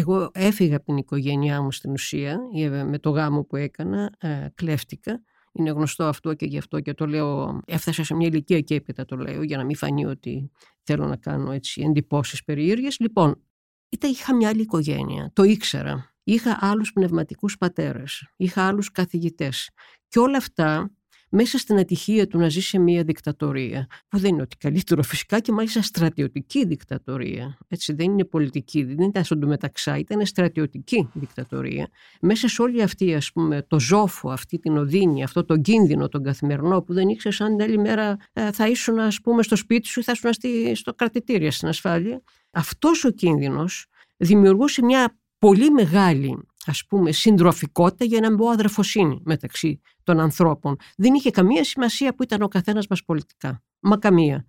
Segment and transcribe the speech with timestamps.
[0.00, 2.38] Εγώ έφυγα από την οικογένειά μου στην ουσία,
[2.86, 4.16] με το γάμο που έκανα,
[4.54, 5.22] κλέφτηκα.
[5.52, 7.60] Είναι γνωστό αυτό και γι' αυτό και το λέω.
[7.66, 10.50] Έφτασα σε μια ηλικία και έπειτα το λέω, για να μην φανεί ότι
[10.82, 12.98] θέλω να κάνω έτσι εντυπώσεις περίεργες.
[12.98, 13.42] Λοιπόν,
[13.88, 16.14] ήταν, είχα μια άλλη οικογένεια, το ήξερα.
[16.24, 19.70] Είχα άλλους πνευματικούς πατέρες, είχα άλλους καθηγητές.
[20.08, 20.90] Και όλα αυτά
[21.30, 25.40] μέσα στην ατυχία του να ζει σε μια δικτατορία, που δεν είναι ότι καλύτερο φυσικά
[25.40, 27.58] και μάλιστα στρατιωτική δικτατορία.
[27.68, 31.88] Έτσι δεν είναι πολιτική, δεν ήταν στον μεταξά, ήταν στρατιωτική δικτατορία.
[32.20, 36.22] Μέσα σε όλη αυτή ας πούμε, το ζόφο, αυτή την οδύνη, αυτό το κίνδυνο, τον
[36.22, 39.86] καθημερινό, που δεν ήξερε αν την άλλη μέρα ε, θα ήσουν ας πούμε, στο σπίτι
[39.86, 42.22] σου ή θα ήσουν στο κρατητήριο στην ασφάλεια.
[42.50, 46.38] Αυτός ο κίνδυνος δημιουργούσε μια πολύ μεγάλη
[46.70, 50.76] ας πούμε συντροφικότητα για να μην πω αδερφοσύνη μεταξύ των ανθρώπων.
[50.96, 53.62] Δεν είχε καμία σημασία που ήταν ο καθένας μας πολιτικά.
[53.80, 54.46] Μα καμία.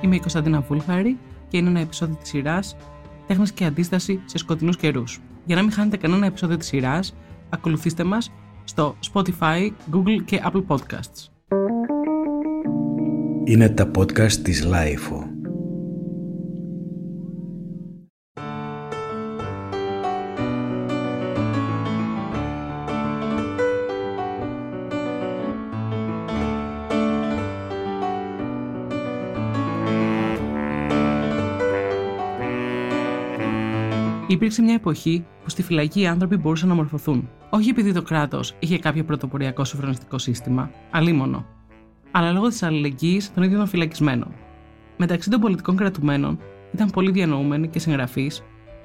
[0.00, 2.76] Είμαι η Κωνσταντίνα Βούλχαρη και είναι ένα επεισόδιο της σειράς
[3.26, 5.20] «Τέχνης και αντίσταση σε σκοτεινούς καιρούς».
[5.44, 7.14] Για να μην χάνετε κανένα επεισόδιο της σειράς,
[7.48, 8.30] ακολουθήστε μας
[8.66, 11.30] στο Spotify, Google και Apple Podcasts.
[13.44, 15.25] Είναι τα podcast της Lifeo.
[34.36, 37.28] Υπήρξε μια εποχή που στη φυλακή οι άνθρωποι μπορούσαν να μορφωθούν.
[37.50, 41.46] Όχι επειδή το κράτος είχε κάποιο πρωτοποριακό σοφρονιστικό σύστημα, αλίμονο,
[42.10, 44.34] αλλά λόγω της αλληλεγγύης των ίδιων των φυλακισμένων.
[44.96, 46.38] Μεταξύ των πολιτικών κρατουμένων
[46.74, 48.42] ήταν πολλοί διανοούμενοι και συγγραφείς,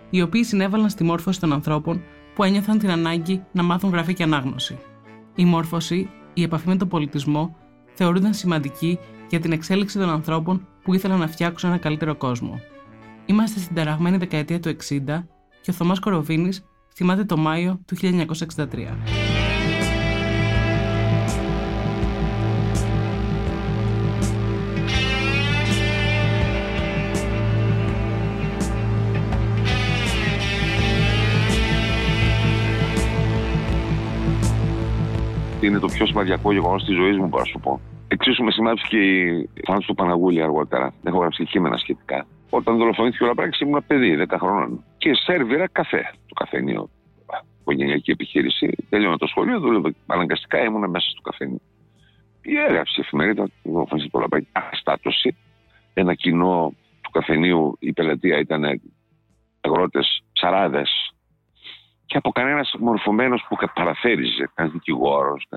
[0.09, 2.01] οι οποίοι συνέβαλαν στη μόρφωση των ανθρώπων
[2.35, 4.77] που ένιωθαν την ανάγκη να μάθουν γραφή και ανάγνωση.
[5.35, 7.55] Η μόρφωση, η επαφή με τον πολιτισμό
[7.93, 8.99] θεωρούνταν σημαντική
[9.29, 12.59] για την εξέλιξη των ανθρώπων που ήθελαν να φτιάξουν ένα καλύτερο κόσμο.
[13.25, 14.75] Είμαστε στην ταραγμένη δεκαετία του
[15.07, 15.23] 60
[15.61, 19.21] και ο Θωμάς Κοροβίνης θυμάται το Μάιο του 1963.
[35.61, 37.81] είναι το πιο σημαντικό γεγονός της ζωής μου, μπορώ να σου πω.
[38.07, 40.93] Εξίσου με σημάδεψε και η φάνη του Παναγούλη αργότερα.
[41.03, 42.25] Έχω γράψει κείμενα σχετικά.
[42.49, 44.83] Όταν δολοφονήθηκε ο Λαπράκη ήμουν παιδί, 10 χρόνων.
[45.01, 46.13] Και σερβιρα καφέ.
[46.27, 46.89] Το καφενείο,
[47.59, 48.75] οικογενειακή επιχείρηση.
[48.89, 51.61] Τέλειωνα το σχολείο, δούλευα αναγκαστικά, ήμουν μέσα στο καφενείο.
[52.41, 54.47] Η έγραψε η εφημερίδα του δολοφονήθηκε ο Λαπράκη.
[54.51, 55.37] Αστάτωση.
[55.93, 58.81] Ένα κοινό του καφενείου, η πελατεία ήταν
[59.61, 61.13] αγρότες, ψαράδες.
[62.05, 65.47] Και από κανένας μορφωμένος που παραθέριζε, κανένας δικηγόρος,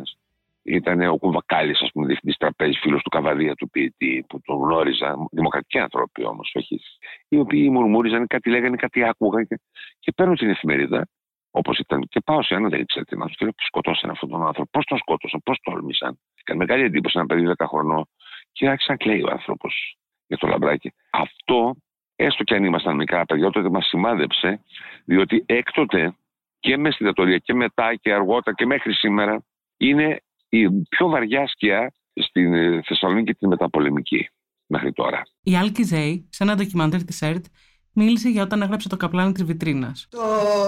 [0.65, 5.17] ήταν ο Κουβακάλη, ας πούμε, διευθυντής τραπέζι, φίλος του Καβαδία, του ποιητή, που τον γνώριζα.
[5.31, 6.81] Δημοκρατικοί άνθρωποι όμως, όχι.
[7.29, 9.43] Οι οποίοι μουρμούριζαν, κάτι λέγανε, κάτι άκουγα.
[9.43, 9.61] Και,
[9.99, 11.09] και παίρνω την εφημερίδα,
[11.51, 14.47] όπως ήταν, και πάω σε ένα, δεν ήξερα τι να τους λέω, σκοτώσαν αυτόν τον
[14.47, 14.71] άνθρωπο.
[14.71, 16.19] Πώς τον σκότωσαν, πώς τόλμησαν.
[16.41, 18.09] Έκανε μεγάλη εντύπωση ένα παιδί 10 χρονών
[18.53, 19.97] και άρχισε να κλαίει ο άνθρωπος
[20.27, 20.93] για το λαμπράκι.
[21.11, 21.75] Αυτό,
[22.17, 24.61] έστω και αν ήμασταν μικρά παιδιά, τότε μας σημάδεψε,
[25.05, 26.15] διότι έκτοτε
[26.61, 29.45] και μες στην και μετά και αργότερα και μέχρι σήμερα
[29.77, 30.21] είναι
[30.59, 34.29] η πιο βαριά σκιά στην ε, Θεσσαλονίκη και τη μεταπολεμική
[34.67, 35.23] μέχρι τώρα.
[35.43, 37.45] Η Άλκη Ζέη, σε ένα ντοκιμαντέρ της ΕΡΤ,
[37.93, 40.07] μίλησε για όταν έγραψε το καπλάνι της Βιτρίνας.
[40.11, 40.19] Το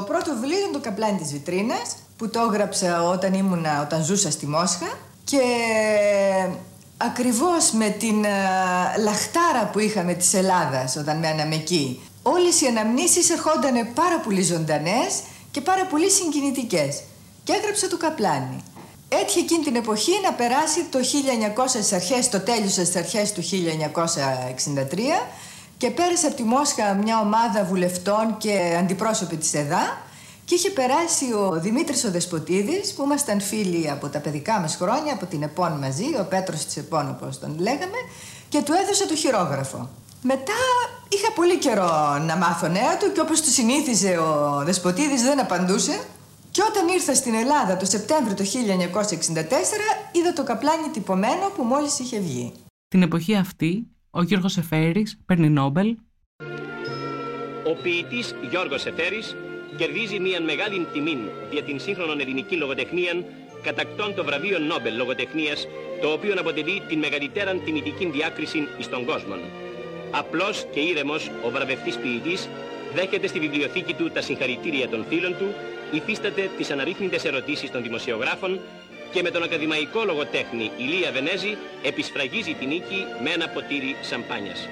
[0.07, 4.47] πρώτο βιβλίο είναι το καπλάνι της Βιτρίνας, που το έγραψα όταν, ήμουνα, όταν ζούσα στη
[4.47, 4.99] Μόσχα.
[5.25, 5.43] Και
[6.97, 8.31] ακριβώς με την ε,
[9.03, 12.01] λαχτάρα που είχαμε της Ελλάδας όταν μέναμε εκεί.
[12.23, 17.03] Όλες οι αναμνήσεις ερχόντανε πάρα πολύ ζωντανές και πάρα πολύ συγκινητικές.
[17.45, 18.63] Και έγραψα το καπλάνι.
[19.09, 23.43] Έτυχε εκείνη την εποχή να περάσει το 1900 στις αρχές, το τέλειωσε στις αρχές του
[23.43, 25.29] 1963
[25.77, 29.99] και πέρασε από τη Μόσχα μια ομάδα βουλευτών και αντιπρόσωποι της ΕΔΑ
[30.45, 35.13] και είχε περάσει ο Δημήτρης ο Δεσποτίδης που ήμασταν φίλοι από τα παιδικά μας χρόνια,
[35.13, 37.99] από την ΕΠΟΝ μαζί, ο Πέτρος της ΕΠΟΝ όπως τον λέγαμε
[38.49, 39.89] και του έδωσε το χειρόγραφο.
[40.23, 40.53] Μετά
[41.09, 46.01] είχα πολύ καιρό να μάθω νέα του και όπως του συνήθιζε ο Δεσποτίδης δεν απαντούσε
[46.57, 48.49] και όταν ήρθα στην Ελλάδα το Σεπτέμβριο του 1964,
[50.13, 52.53] είδα το καπλάνι τυπωμένο που μόλις είχε βγει.
[52.89, 55.97] Την εποχή αυτή, ο Γιώργος Εφέρης παίρνει Νόμπελ.
[57.71, 59.37] Ο ποιητής Γιώργος Εφέρης
[59.77, 61.19] κερδίζει μια μεγάλη τιμή
[61.51, 63.13] για την σύγχρονη ελληνική λογοτεχνία
[63.63, 65.67] κατακτών το βραβείο Νόμπελ λογοτεχνίας,
[66.01, 69.35] το οποίο αποτελεί την μεγαλύτερα τιμητική διάκριση στον κόσμο.
[70.11, 72.49] Απλός και ήρεμος ο βραβευτής ποιητής
[72.95, 75.49] δέχεται στη βιβλιοθήκη του τα συγχαρητήρια των φίλων του
[75.91, 78.61] υφίσταται τις αναρρύθμιτες ερωτήσεις των δημοσιογράφων
[79.13, 84.69] και με τον ακαδημαϊκό λογοτέχνη Ηλία Βενέζη επισφραγίζει την νίκη με ένα ποτήρι σαμπάνιας.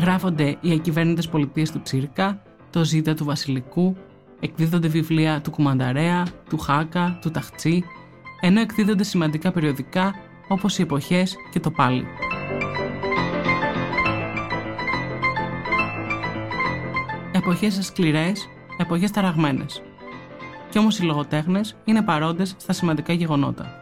[0.00, 3.96] Γράφονται οι ακυβέρνητες πολιτείες του Τσίρκα, το Ζήτα του Βασιλικού,
[4.40, 7.84] εκδίδονται βιβλία του Κουμανταρέα, του Χάκα, του Ταχτσί,
[8.40, 10.14] ενώ εκδίδονται σημαντικά περιοδικά
[10.48, 12.06] όπως οι Εποχές και το Πάλι.
[17.46, 18.48] Εποχές σκληρές,
[18.78, 19.82] εποχές ταραγμένες.
[20.70, 23.80] Κι όμως οι λογοτέχνες είναι παρόντες στα σημαντικά γεγονότα.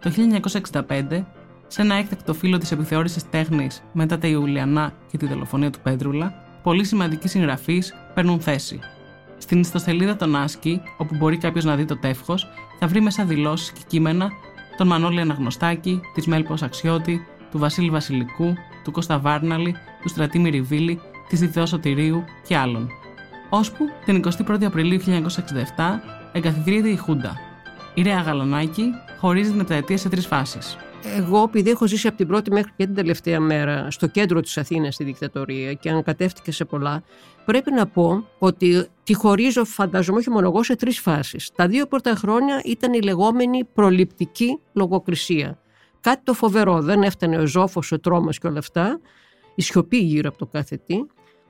[0.00, 1.24] Το 1965,
[1.66, 6.34] σε ένα έκτακτο φύλλο της επιθεώρησης τέχνης μετά τα Ιουλιανά και τη δολοφονία του Πέντρουλα,
[6.62, 8.80] πολύ σημαντικοί συγγραφείς παίρνουν θέση
[9.38, 12.48] στην ιστοσελίδα των Άσκη, όπου μπορεί κάποιος να δει το τεύχος,
[12.78, 14.30] θα βρει μέσα δηλώσεις και κείμενα
[14.76, 18.54] των Μανώλη Αναγνωστάκη, της Μέλπο Αξιώτη, του Βασίλη Βασιλικού,
[18.84, 21.00] του Κώστα Βάρναλη, του Στρατή Μυριβίλη,
[21.32, 22.88] της Διδεό Σωτηρίου και άλλων.
[23.48, 25.10] Ώσπου την 21η Απριλίου 1967
[26.32, 27.40] εγκαθιδρύεται η Χούντα.
[27.94, 30.76] Η Ρέα Γαλανάκη χωρίζει την επταετία σε τρεις φάσεις.
[31.16, 34.58] Εγώ, επειδή έχω ζήσει από την πρώτη μέχρι και την τελευταία μέρα στο κέντρο της
[34.58, 37.02] Αθήνας στη δικτατορία και ανακατεύτηκε σε πολλά,
[37.44, 41.50] πρέπει να πω ότι τη χωρίζω, φαντάζομαι, όχι μόνο εγώ, σε τρεις φάσεις.
[41.54, 45.58] Τα δύο πρώτα χρόνια ήταν η λεγόμενη προληπτική λογοκρισία.
[46.00, 49.00] Κάτι το φοβερό, δεν έφτανε ο ζόφος, ο τρόμος και όλα αυτά,
[49.54, 50.96] η σιωπή γύρω από το κάθε τι.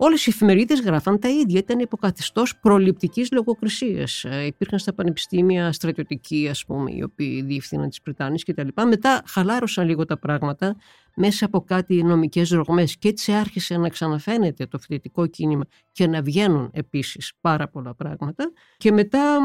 [0.05, 1.59] Όλες οι εφημερίδες γράφαν τα ίδια.
[1.59, 4.25] Ήταν υποκαθιστώ προληπτικής λογοκρισίας.
[4.25, 8.69] Ε, υπήρχαν στα πανεπιστήμια στρατιωτικοί, ας πούμε, οι οποίοι διεύθυναν τις Πριτάνειε κτλ.
[8.87, 10.77] Μετά χαλάρωσαν λίγο τα πράγματα
[11.17, 16.23] μέσα από κάτι νομικές ρογμές και έτσι άρχισε να ξαναφαίνεται το φοιτητικό κίνημα και να
[16.23, 18.53] βγαίνουν επίσης πάρα πολλά πράγματα.
[18.77, 19.39] Και μετά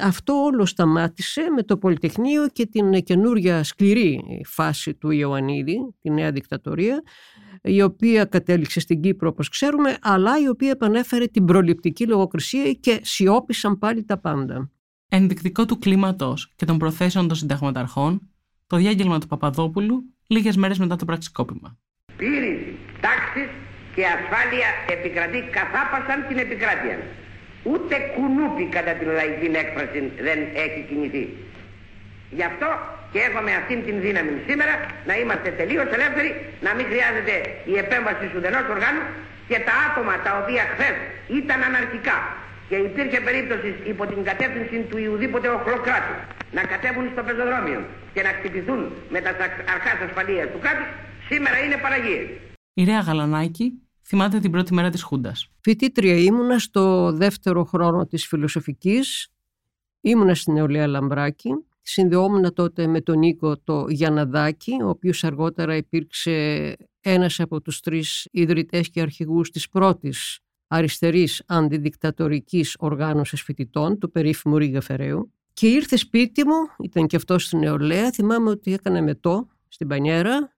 [0.00, 6.32] αυτό όλο σταμάτησε με το Πολυτεχνείο και την καινούρια σκληρή φάση του Ιωαννίδη, τη νέα
[6.32, 7.02] δικτατορία,
[7.62, 13.00] η οποία κατέληξε στην Κύπρο όπως ξέρουμε, αλλά η οποία επανέφερε την προληπτική λογοκρισία και
[13.02, 14.70] σιώπησαν πάλι τα πάντα.
[15.08, 18.30] Ενδεικτικό του κλίματος και των προθέσεων των συνταγματαρχών,
[18.66, 20.04] το διάγγελμα του Παπαδόπουλου
[20.36, 21.68] λίγες μέρες μετά το πραξικόπημα.
[22.16, 22.60] Πύρης,
[23.04, 23.50] τάξης
[23.94, 26.96] και ασφάλεια επικρατεί καθάπασαν την επικράτεια.
[27.70, 31.24] Ούτε κουνούπι κατά την λαϊκή έκφραση δεν έχει κινηθεί.
[32.36, 32.68] Γι' αυτό
[33.12, 34.74] και έχουμε αυτήν την δύναμη σήμερα
[35.08, 36.30] να είμαστε τελείως ελεύθεροι,
[36.66, 37.34] να μην χρειάζεται
[37.72, 39.04] η επέμβαση σου δενός οργάνου
[39.50, 40.96] και τα άτομα τα οποία χθες
[41.40, 42.16] ήταν αναρχικά
[42.72, 46.14] και υπήρχε περίπτωσης υπό την κατεύθυνση του Ιουδήποτε οχλοκράτου
[46.52, 47.80] να κατέβουν στο πεζοδρόμιο
[48.14, 48.80] και να χτυπηθούν
[49.10, 49.30] με τα
[49.74, 50.88] αρχάς ασφαλείας του κράτους,
[51.28, 52.26] σήμερα είναι παραγίες.
[52.72, 53.66] Η Ρέα Γαλανάκη
[54.02, 55.48] θυμάται την πρώτη μέρα της Χούντας.
[55.60, 59.28] Φοιτήτρια ήμουνα στο δεύτερο χρόνο της φιλοσοφικής,
[60.00, 61.50] ήμουνα στην Νεολαία Λαμπράκη
[61.84, 68.28] Συνδεόμουν τότε με τον Νίκο το Γιαναδάκη, ο οποίος αργότερα υπήρξε ένας από τους τρεις
[68.30, 70.38] ιδρυτές και αρχηγούς της πρώτης
[70.74, 75.32] αριστερής αντιδικτατορικής οργάνωσης φοιτητών, του περίφημου Ρίγα Φεραίου.
[75.52, 80.51] Και ήρθε σπίτι μου, ήταν και αυτός στην νεολαία, θυμάμαι ότι έκανε μετό στην Πανιέρα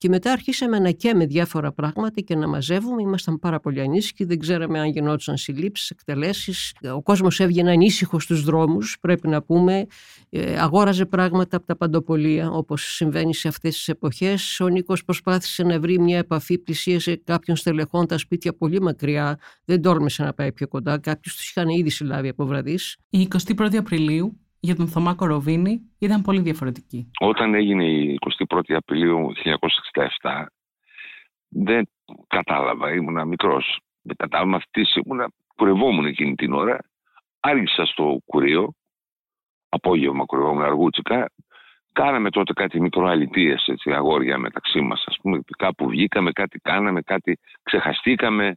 [0.00, 3.02] και μετά αρχίσαμε να καίμε διάφορα πράγματα και να μαζεύουμε.
[3.02, 6.72] Ήμασταν πάρα πολύ ανήσυχοι, δεν ξέραμε αν γινόντουσαν συλλήψεις, εκτελέσεις.
[6.94, 9.86] Ο κόσμος έβγαινε ανήσυχο στους δρόμους, πρέπει να πούμε.
[10.28, 14.60] Ε, αγόραζε πράγματα από τα παντοπολία, όπως συμβαίνει σε αυτές τις εποχές.
[14.60, 19.38] Ο Νίκος προσπάθησε να βρει μια επαφή, πλησίασε κάποιον στελεχών τα σπίτια πολύ μακριά.
[19.64, 20.98] Δεν τόλμησε να πάει πιο κοντά.
[20.98, 22.78] Κάποιους τους είχαν ήδη συλλάβει από βραδύ.
[23.10, 27.10] Η 21η Απριλίου για τον Θωμά Κοροβίνη ήταν πολύ διαφορετική.
[27.20, 29.32] Όταν έγινε η 21η Απριλίου
[30.22, 30.46] 1967
[31.48, 31.88] δεν
[32.26, 33.80] κατάλαβα, ήμουν μικρός.
[34.02, 36.78] Δεν κατάλαβα αυτής, ήμουν, κουρευόμουν εκείνη την ώρα.
[37.40, 38.74] Άργησα στο κουρίο,
[39.68, 41.30] απόγευμα κουρευόμουν αργούτσικα.
[41.92, 45.04] Κάναμε τότε κάτι μικροαλητίες, έτσι, αγόρια μεταξύ μας.
[45.06, 48.56] Ας πούμε, κάπου βγήκαμε, κάτι κάναμε, κάτι ξεχαστήκαμε.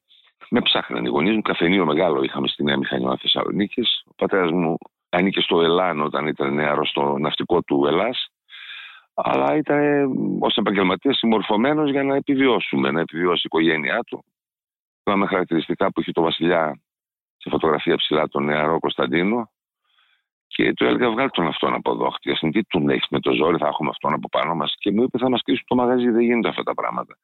[0.50, 4.04] Με ψάχναν οι γονείς μου, καφενείο μεγάλο είχαμε στη Νέα Μηχανιώνα Θεσσαλονίκης.
[4.06, 4.78] Ο πατέρας μου
[5.18, 8.28] ανήκε στο Ελλάν όταν ήταν νεαρός στο ναυτικό του Ελλάς
[9.14, 9.80] αλλά ήταν
[10.40, 14.26] ως επαγγελματίας συμμορφωμένος για να επιβιώσουμε, να επιβιώσει η οικογένειά του.
[15.06, 16.82] Είχαμε χαρακτηριστικά που είχε το Βασιλιά
[17.38, 19.52] σε φωτογραφία ψηλά τον νεαρό Κωνσταντίνο
[20.48, 22.10] και του έλεγα: Βγάλει τον αυτόν από εδώ.
[22.10, 24.76] Χτίασαν τι του έχεις με το ζόρι, θα έχουμε αυτόν από πάνω μας.
[24.78, 27.18] Και μου είπε: Θα μας κλείσουν το μαγαζί, δεν γίνονται αυτά τα πράγματα.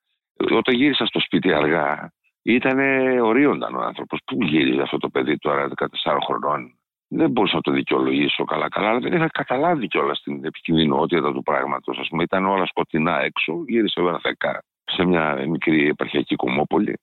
[0.51, 2.79] Όταν γύρισα στο σπίτι αργά, ήταν
[3.19, 4.19] ορίονταν ο άνθρωπος.
[4.25, 6.78] Πού γύριζε αυτό το παιδί τώρα, 14 χρονών,
[7.09, 11.97] δεν μπορούσα να το δικαιολογήσω καλά-καλά, αλλά δεν είχα καταλάβει κιόλας την επικινδυνότητα του πράγματος.
[11.97, 13.63] Α πούμε, ήταν όλα σκοτεινά έξω.
[13.67, 16.93] Γύρισε ο θεκά σε μια μικρή επαρχιακή κομμόπολη,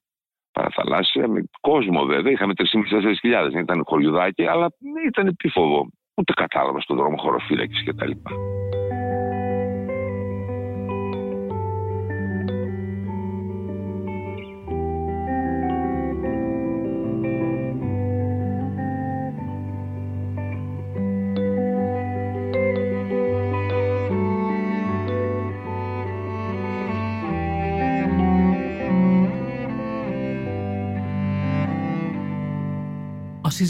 [0.53, 2.33] παραθαλάσσια, με κόσμο βέβαια.
[2.33, 4.73] Είχαμε 3.500-4.000, δεν ήταν χωριουδάκι, αλλά
[5.07, 5.89] ήταν επίφοβο.
[6.15, 8.11] Ούτε κατάλαβα στον δρόμο χωροφύλακη κτλ.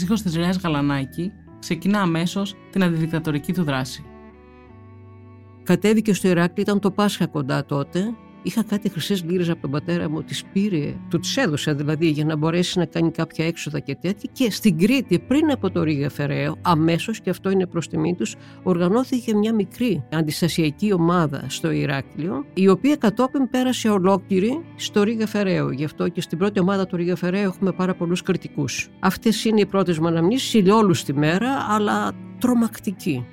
[0.07, 4.05] Ο σύζυγος της Ρέας Γαλανάκη ξεκινά αμέσως την αντιδικτατορική του δράση.
[5.63, 8.13] Κατέβηκε στο Ηράκλειο, ήταν το Πάσχα κοντά τότε
[8.47, 12.25] Είχα κάτι χρυσές λίρε από τον πατέρα μου, τις πήρε, τους τι έδωσε δηλαδή για
[12.25, 14.29] να μπορέσει να κάνει κάποια έξοδα και τέτοια.
[14.33, 18.35] Και στην Κρήτη, πριν από το Ρίγα Φεραίο, αμέσως, και αυτό είναι προς τιμή τους,
[18.63, 25.71] οργανώθηκε μια μικρή αντιστασιακή ομάδα στο Ηράκλειο, η οποία κατόπιν πέρασε ολόκληρη στο Ρίγα Φεραίο.
[25.71, 28.89] Γι' αυτό και στην πρώτη ομάδα του Ρίγα Φεραίο έχουμε πάρα πολλούς κριτικούς.
[28.99, 33.25] Αυτές είναι οι πρώτες μου αναμνήσεις, ηλιόλου τη μέρα, αλλά τρομακτική.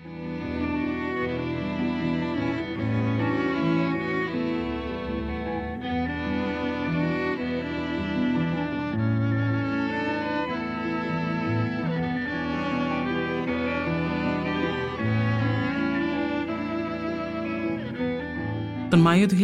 [18.95, 19.37] Τον Μάιο του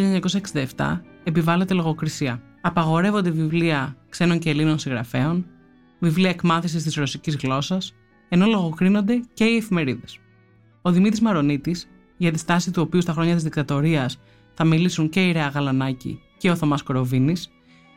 [0.77, 2.43] 1967 επιβάλλεται λογοκρισία.
[2.61, 5.47] Απαγορεύονται βιβλία ξένων και Ελλήνων συγγραφέων,
[5.99, 7.95] βιβλία εκμάθησης της ρωσικής γλώσσας,
[8.29, 10.19] ενώ λογοκρίνονται και οι εφημερίδες.
[10.83, 14.21] Ο Δημήτρης Μαρονίτης, για τη στάση του οποίου στα χρόνια της δικτατορίας
[14.55, 17.51] θα μιλήσουν και η Ρεά Γαλανάκη και ο Θωμάς Κοροβίνης,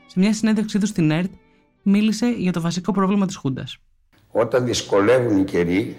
[0.05, 1.31] σε μια συνέντευξή του στην ΕΡΤ
[1.83, 3.77] μίλησε για το βασικό πρόβλημα της Χούντας.
[4.31, 5.97] Όταν δυσκολεύουν οι καιροί,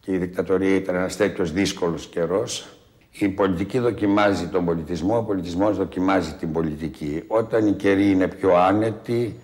[0.00, 2.77] και η δικτατορία ήταν ένας τέτοιος δύσκολος καιρός,
[3.24, 7.22] η πολιτική δοκιμάζει τον πολιτισμό, ο πολιτισμός δοκιμάζει την πολιτική.
[7.26, 9.34] Όταν οι καιροί είναι πιο άνετοι,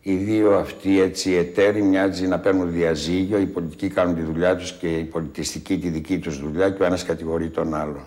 [0.00, 4.72] οι δύο αυτοί έτσι εταίροι μοιάζει να παίρνουν διαζύγιο, οι πολιτικοί κάνουν τη δουλειά τους
[4.72, 8.00] και οι πολιτιστικοί τη δική τους δουλειά και ο ένας κατηγορεί τον άλλο.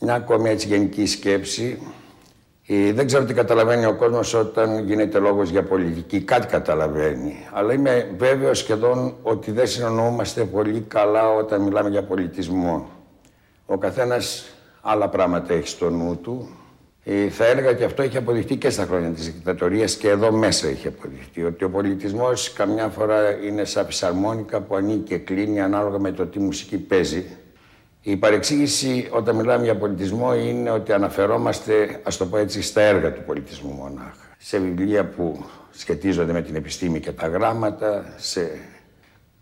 [0.00, 1.78] Μια ακόμη έτσι γενική σκέψη.
[2.66, 6.20] Ε, δεν ξέρω τι καταλαβαίνει ο κόσμος όταν γίνεται λόγος για πολιτική.
[6.20, 7.46] Κάτι καταλαβαίνει.
[7.52, 12.97] Αλλά είμαι βέβαιος σχεδόν ότι δεν συνεννοούμαστε πολύ καλά όταν μιλάμε για πολιτισμό.
[13.70, 14.44] Ο καθένας
[14.80, 16.48] άλλα πράγματα έχει στο νου του.
[17.04, 20.68] Ε, θα έλεγα και αυτό έχει αποδειχτεί και στα χρόνια της δικτατορίας και εδώ μέσα
[20.68, 25.98] έχει αποδειχτεί ότι ο πολιτισμός καμιά φορά είναι σαν φυσαρμόνικα που ανοίγει και κλείνει ανάλογα
[25.98, 27.24] με το τι μουσική παίζει.
[28.02, 33.12] Η παρεξήγηση όταν μιλάμε για πολιτισμό είναι ότι αναφερόμαστε, ας το πω έτσι, στα έργα
[33.12, 34.34] του πολιτισμού μονάχα.
[34.38, 38.50] Σε βιβλία που σχετίζονται με την επιστήμη και τα γράμματα, σε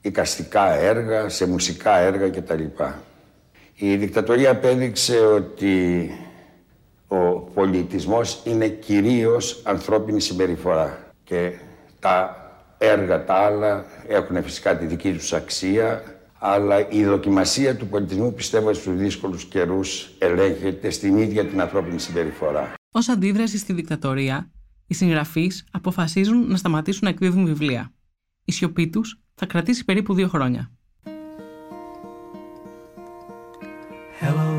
[0.00, 2.64] οικαστικά έργα, σε μουσικά έργα κτλ.
[3.78, 6.10] Η δικτατορία απέδειξε ότι
[7.08, 11.52] ο πολιτισμός είναι κυρίως ανθρώπινη συμπεριφορά και
[11.98, 12.36] τα
[12.78, 16.02] έργα τα άλλα έχουν φυσικά τη δική τους αξία
[16.38, 22.74] αλλά η δοκιμασία του πολιτισμού πιστεύω στους δύσκολους καιρούς ελέγχεται στην ίδια την ανθρώπινη συμπεριφορά.
[22.90, 24.50] Ως αντίδραση στη δικτατορία,
[24.86, 27.92] οι συγγραφείς αποφασίζουν να σταματήσουν να εκδίδουν βιβλία.
[28.44, 30.70] Η σιωπή τους θα κρατήσει περίπου δύο χρόνια.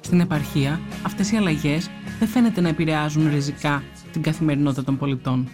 [0.00, 3.82] Στην επαρχία, αυτές οι αλλαγές δεν φαίνεται να επηρεάζουν ριζικά
[4.12, 5.48] την καθημερινότητα των πολιτών.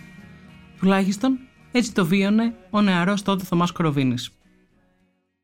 [0.78, 1.38] Τουλάχιστον
[1.72, 4.38] έτσι το βίωνε ο νεαρός τότε Θωμάς Κοροβίνης.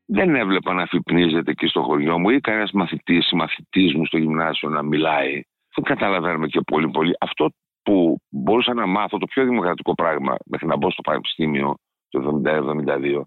[0.05, 4.17] Δεν έβλεπα να αφυπνίζεται εκεί στο χωριό μου ή κανένας μαθητής ή μαθητής μου στο
[4.17, 5.41] γυμνάσιο να μιλάει.
[5.75, 7.15] Δεν καταλαβαίνουμε και πολύ πολύ.
[7.19, 7.49] Αυτό
[7.83, 11.75] που μπορούσα να μάθω, το πιο δημοκρατικό πράγμα μέχρι να μπω στο πανεπιστήμιο
[12.09, 13.21] το 1972,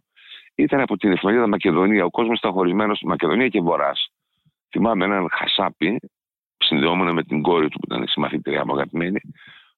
[0.57, 2.05] ήταν από την εφημερίδα Μακεδονία.
[2.05, 4.09] Ο κόσμος ήταν χωρισμένος στη Μακεδονία και Βορράς.
[4.71, 6.01] Θυμάμαι έναν χασάπι,
[6.57, 9.21] συνδεόμενο με την κόρη του που ήταν συμμαθήτριά μου αγαπημένη,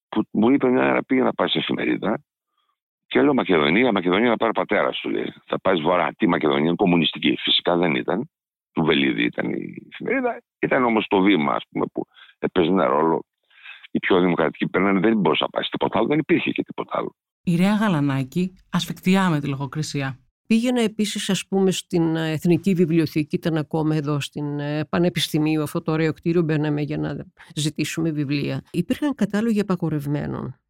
[0.09, 2.21] που μου είπε μια μέρα πήγε να πάει σε εφημερίδα
[3.09, 5.35] και λέω Μακεδονία, Μακεδονία να πάρει πατέρα σου λέει.
[5.47, 6.13] Θα πάει βορρά.
[6.17, 7.37] Τι Μακεδονία, κομμουνιστική.
[7.39, 8.31] Φυσικά δεν ήταν.
[8.73, 10.43] Του Βελίδη ήταν η εφημερίδα.
[10.59, 12.07] Ήταν όμως το βήμα, ας πούμε, που
[12.39, 13.25] έπαιζε ένα ρόλο.
[13.91, 16.99] Οι πιο δημοκρατικοί περνάνε, δεν μπορούσε να πάει σε τίποτα άλλο, δεν υπήρχε και τίποτα
[16.99, 17.15] άλλο.
[17.43, 20.19] Η Ρέα Γαλανάκη ασφικτιά με τη λογοκρισία.
[20.49, 25.83] Πήγαινα επίσης ας πούμε στην ε, Εθνική Βιβλιοθήκη, ήταν ακόμα εδώ στην ε, Πανεπιστημίου, αυτό
[25.83, 28.63] το ωραίο κτίριο, μπαίναμε για να ζητήσουμε βιβλία.
[28.71, 30.61] Υπήρχαν κατάλογοι απαγορευμένων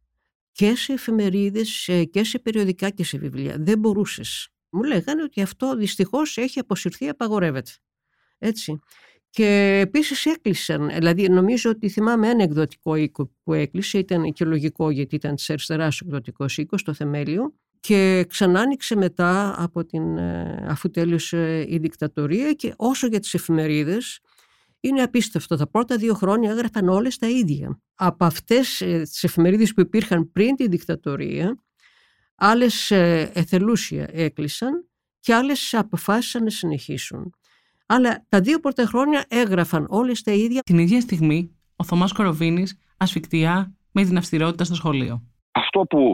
[0.51, 3.55] και σε εφημερίδες ε, και σε περιοδικά και σε βιβλία.
[3.59, 4.49] Δεν μπορούσες.
[4.69, 7.71] Μου λέγανε ότι αυτό δυστυχώς έχει αποσυρθεί, απαγορεύεται.
[8.37, 8.79] Έτσι.
[9.29, 10.89] Και επίσης έκλεισαν.
[10.89, 13.97] Δηλαδή, νομίζω ότι θυμάμαι ένα εκδοτικό οίκο που έκλεισε.
[13.97, 18.95] Ήταν και λογικό γιατί ήταν της αριστεράς ο εκδοτικός οίκος, το θεμέλιο και ξανά άνοιξε
[18.95, 24.19] μετά από την, ε, αφού τέλειωσε η δικτατορία και όσο για τις εφημερίδες
[24.81, 25.55] Είναι απίστευτο.
[25.55, 27.79] Τα πρώτα δύο χρόνια έγραφαν όλες τα ίδια.
[27.95, 31.57] Από αυτές ε, τις εφημερίδες που υπήρχαν πριν τη δικτατορία,
[32.35, 37.33] άλλες ε, εθελούσια έκλεισαν και άλλες αποφάσισαν να συνεχίσουν.
[37.85, 40.61] Αλλά τα δύο πρώτα χρόνια έγραφαν όλες τα ίδια.
[40.61, 45.23] Την ίδια στιγμή, ο Θωμάς Κοροβίνης ασφικτιά με την αυστηρότητα στο σχολείο.
[45.51, 46.11] Αυτό που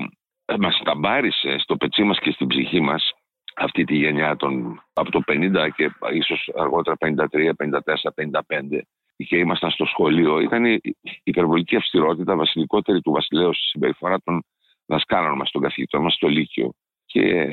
[0.59, 3.13] μας ταμπάρισε στο πετσί μας και στην ψυχή μας
[3.55, 8.79] αυτή τη γενιά των, από το 50 και ίσως αργότερα 53, 54, 55
[9.15, 10.79] και ήμασταν στο σχολείο ήταν η
[11.23, 14.43] υπερβολική αυστηρότητα βασιλικότερη του βασιλέου στη συμπεριφορά των
[14.85, 16.73] δασκάλων μας, των καθηγητών μας στο Λύκειο.
[17.05, 17.47] Και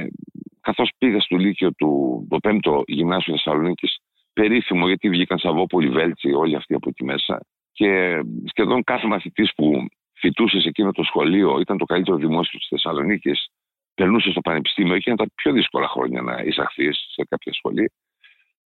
[0.61, 3.99] καθώς πήγα στο Λύκειο του, το 5ο Γυμνάσιο Θεσσαλονίκης,
[4.33, 7.41] περίφημο γιατί βγήκαν Σαββόπολοι, Βέλτσι, όλοι αυτοί από εκεί μέσα
[7.73, 9.87] και σχεδόν κάθε μαθητής που
[10.23, 13.49] φοιτούσες σε εκείνο το σχολείο, ήταν το καλύτερο δημόσιο της Θεσσαλονίκης,
[13.95, 17.93] περνούσες στο πανεπιστήμιο, είχε τα πιο δύσκολα χρόνια να εισαχθείς σε κάποια σχολή.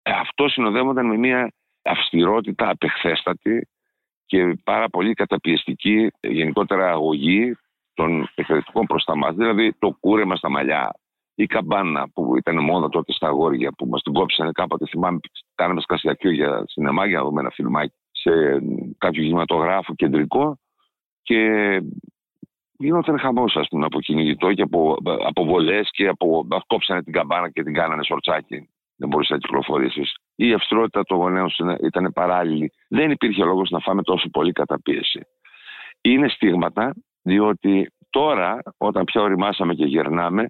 [0.03, 3.69] Ε, αυτό συνοδεύονταν με μια αυστηρότητα απεχθέστατη
[4.27, 7.57] και πάρα πολύ καταπιεστική γενικότερα αγωγή
[7.95, 9.35] των εκπαιδευτικών προς τα μας.
[9.35, 10.91] Δηλαδή το κούρεμα στα μαλλιά,
[11.35, 14.87] η καμπάνα που ήταν μόδα τότε στα αγόρια που μας την κόψανε κάποτε.
[14.87, 15.19] Θυμάμαι,
[15.55, 18.31] κάναμε σκασιακό για σινεμά για να δούμε ένα φιλμάκι σε
[18.99, 20.59] κάποιο κινηματογράφο κεντρικό
[21.27, 21.81] και
[22.79, 26.47] γινόταν χαμός, ας πούμε, από κυνηγητό και από αποβολές και από.
[26.67, 28.69] Κόψανε την καμπάνα και την κάνανε σορτσάκι.
[28.97, 30.15] Δεν μπορούσε να κυκλοφορήσεις.
[30.35, 31.49] Η αυστηρότητα των γονέων
[31.83, 32.73] ήταν παράλληλη.
[32.89, 35.21] Δεν υπήρχε λόγος να φάμε τόσο πολύ καταπίεση.
[36.01, 40.47] Είναι στίγματα, διότι τώρα, όταν πια οριμάσαμε και γερνάμε,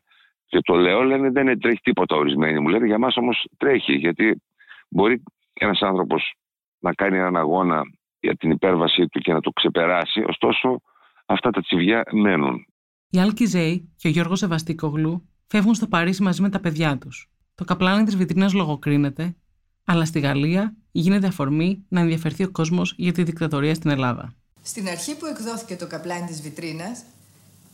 [0.47, 2.69] και το λέω, λένε δεν τρέχει τίποτα ορισμένοι μου.
[2.69, 4.43] Λένε για μας όμως τρέχει, γιατί
[4.89, 6.35] μπορεί ένας άνθρωπος
[6.79, 7.83] να κάνει έναν αγώνα
[8.27, 10.81] για την υπέρβασή του και να το ξεπεράσει, ωστόσο
[11.27, 12.67] αυτά τα τσιβιά μένουν.
[13.11, 17.31] Η Άλκη Ζέη και ο Γιώργος Σεβαστίκογλου φεύγουν στο Παρίσι μαζί με τα παιδιά τους.
[17.55, 19.37] Το καπλάνι της βιτρίνας λογοκρίνεται,
[19.85, 24.35] αλλά στη Γαλλία γίνεται αφορμή να ενδιαφερθεί ο κόσμος για τη δικτατορία στην Ελλάδα.
[24.63, 27.05] Στην αρχή που εκδόθηκε το καπλάνι της βιτρίνας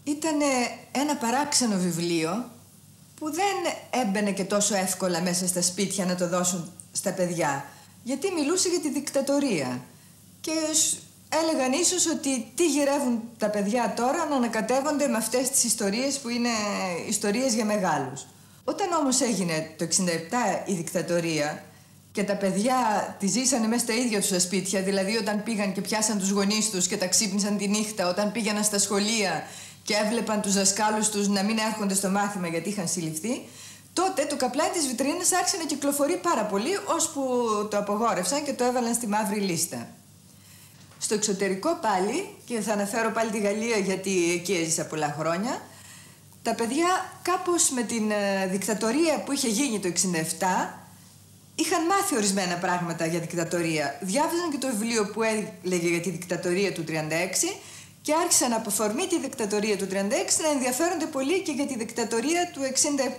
[0.05, 0.39] ήταν
[0.93, 2.31] ένα παράξενο βιβλίο
[3.17, 3.57] που δεν
[4.07, 7.65] έμπαινε και τόσο εύκολα μέσα στα σπίτια να το δώσουν στα παιδιά
[8.03, 9.81] γιατί μιλούσε για τη δικτατορία
[10.43, 10.53] και
[11.29, 16.29] έλεγαν ίσως ότι τι γυρεύουν τα παιδιά τώρα να ανακατεύονται με αυτές τις ιστορίες που
[16.29, 16.49] είναι
[17.09, 18.27] ιστορίες για μεγάλους.
[18.65, 21.65] Όταν όμως έγινε το 67 η δικτατορία
[22.13, 22.77] και τα παιδιά
[23.19, 26.87] τη ζήσανε μέσα στα ίδια τους σπίτια, δηλαδή όταν πήγαν και πιάσαν τους γονείς τους
[26.87, 29.47] και τα ξύπνησαν τη νύχτα, όταν πήγαιναν στα σχολεία
[29.83, 33.43] και έβλεπαν τους δασκάλους τους να μην έρχονται στο μάθημα γιατί είχαν συλληφθεί,
[33.93, 37.23] τότε το καπλάι της βιτρίνας άρχισε να κυκλοφορεί πάρα πολύ, ώσπου
[37.71, 39.87] το απογόρευσαν και το έβαλαν στη μαύρη λίστα.
[41.03, 45.63] Στο εξωτερικό πάλι, και θα αναφέρω πάλι τη Γαλλία γιατί εκεί έζησα πολλά χρόνια,
[46.43, 49.93] τα παιδιά κάπως με την ε, δικτατορία που είχε γίνει το 67
[51.55, 53.99] είχαν μάθει ορισμένα πράγματα για δικτατορία.
[54.01, 56.93] Διάβαζαν και το βιβλίο που έλεγε για τη δικτατορία του 36
[58.03, 59.95] και άρχισαν από φορμή τη δικτατορία του 36
[60.43, 62.61] να ενδιαφέρονται πολύ και για τη δικτατορία του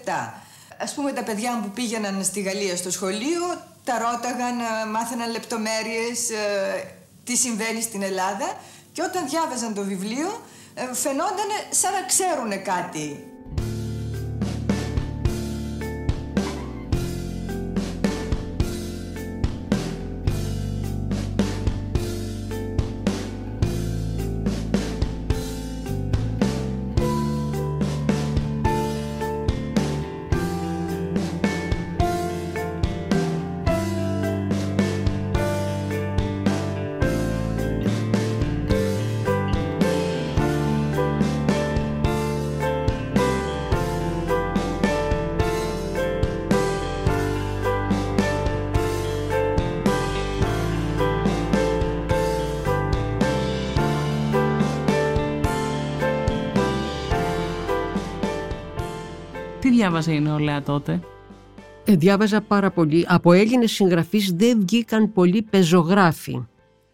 [0.05, 0.33] 67.
[0.77, 3.41] Ας πούμε τα παιδιά μου που πήγαιναν στη Γαλλία στο σχολείο
[3.83, 8.57] τα ρώταγαν, ε, μάθαιναν λεπτομέρειες, ε, τι συμβαίνει στην Ελλάδα.
[8.91, 10.41] Και όταν διάβαζαν το βιβλίο
[10.73, 13.32] ε, φαινόταν σαν να ξέρουν κάτι
[59.83, 60.99] διάβαζε η νεολαία τότε.
[61.85, 63.05] Ε, διάβαζα πάρα πολύ.
[63.07, 66.45] Από Έλληνες συγγραφείς δεν βγήκαν πολλοί πεζογράφοι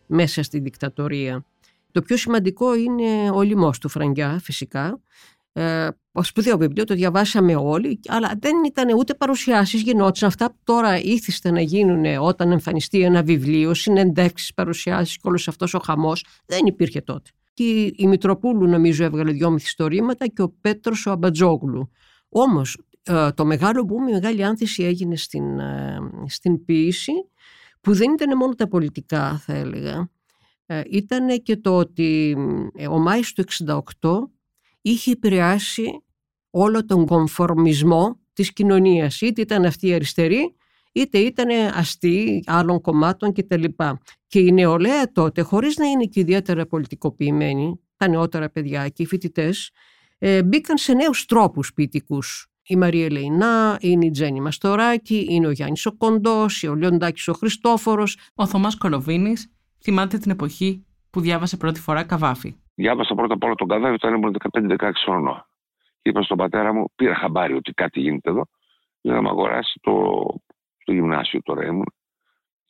[0.05, 1.45] μέσα στη δικτατορία.
[1.91, 5.01] Το πιο σημαντικό είναι ο λοιμός του Φραγκιά φυσικά.
[5.53, 10.29] Ε, ο σπουδαίο βιβλίο το διαβάσαμε όλοι, αλλά δεν ήταν ούτε παρουσιάσεις γινόντουσαν.
[10.29, 15.73] Αυτά που τώρα ήθιστε να γίνουν όταν εμφανιστεί ένα βιβλίο, συνεντεύξεις, παρουσιάσεις και όλος αυτός
[15.73, 17.29] ο χαμός, δεν υπήρχε τότε.
[17.53, 21.91] Και η Μητροπούλου νομίζω έβγαλε δυο μυθιστορήματα και ο Πέτρος ο Αμπατζόγλου.
[22.29, 27.11] Όμως ε, το μεγάλο boom, η μεγάλη άνθηση έγινε στην, ε, στην ποίηση
[27.81, 30.09] που δεν ήταν μόνο τα πολιτικά θα έλεγα.
[30.65, 32.37] Ε, ήταν και το ότι
[32.89, 33.83] ο Μάης του 68
[34.81, 36.03] είχε επηρεάσει
[36.49, 39.21] όλο τον κομφορμισμό της κοινωνίας.
[39.21, 40.55] Είτε ήταν αυτή η αριστερή,
[40.91, 43.63] είτε ήταν αστεί άλλων κομμάτων κτλ.
[44.27, 49.05] Και η νεολαία τότε, χωρίς να είναι και ιδιαίτερα πολιτικοποιημένη, τα νεότερα παιδιά και οι
[49.05, 49.71] φοιτητές,
[50.19, 52.47] ε, μπήκαν σε νέους τρόπους ποιητικούς.
[52.63, 57.33] Η Μαρία Λεϊνά, είναι η Τζέννη Μαστοράκη, είναι ο Γιάννης ο Κοντός, ο Λιοντάκης ο
[57.33, 58.17] Χριστόφορος.
[58.35, 59.53] Ο Θωμάς Κοροβίνης
[59.83, 62.55] θυμάται την εποχή που διάβασε πρώτη φορά Καβάφη.
[62.75, 64.35] Διάβασα πρώτα απ' όλα τον Καβάφη όταν ήμουν
[64.77, 65.45] 15-16 χρονών.
[66.01, 68.45] Είπα στον πατέρα μου, πήρα χαμπάρι ότι κάτι γίνεται εδώ,
[69.01, 69.93] για να μου αγοράσει το,
[70.83, 71.93] το γυμνάσιο τώρα ήμουν.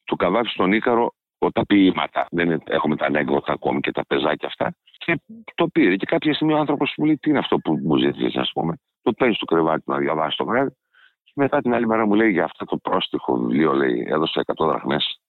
[0.04, 1.14] Το Καβάφη στον Ίκαρο,
[1.54, 2.28] τα ποίηματα.
[2.32, 4.76] Δεν έχουμε τα ανέκδοτα ακόμη και τα πεζάκια αυτά.
[5.16, 5.96] Και το πήρε.
[5.96, 8.80] Και κάποια στιγμή ο άνθρωπος μου λέει: Τι είναι αυτό που μου ζήτησε, ας πούμε;
[9.02, 10.76] Το παίρνεις στο κρεβάτι να διαβάσεις το βράδυ.
[11.24, 14.66] Και μετά την άλλη μέρα μου λέει: Για αυτό το πρόστιχο βιβλίο, λέει: Έδωσε 100
[14.68, 15.22] δραχμές.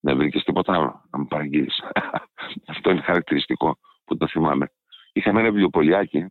[0.00, 1.82] Δεν βρήκες τίποτα άλλο να μου παραγγείλεις.
[2.72, 4.66] αυτό είναι χαρακτηριστικό που το θυμάμαι.
[5.12, 6.26] Είχαμε ένα βιβλιοπολιάκι,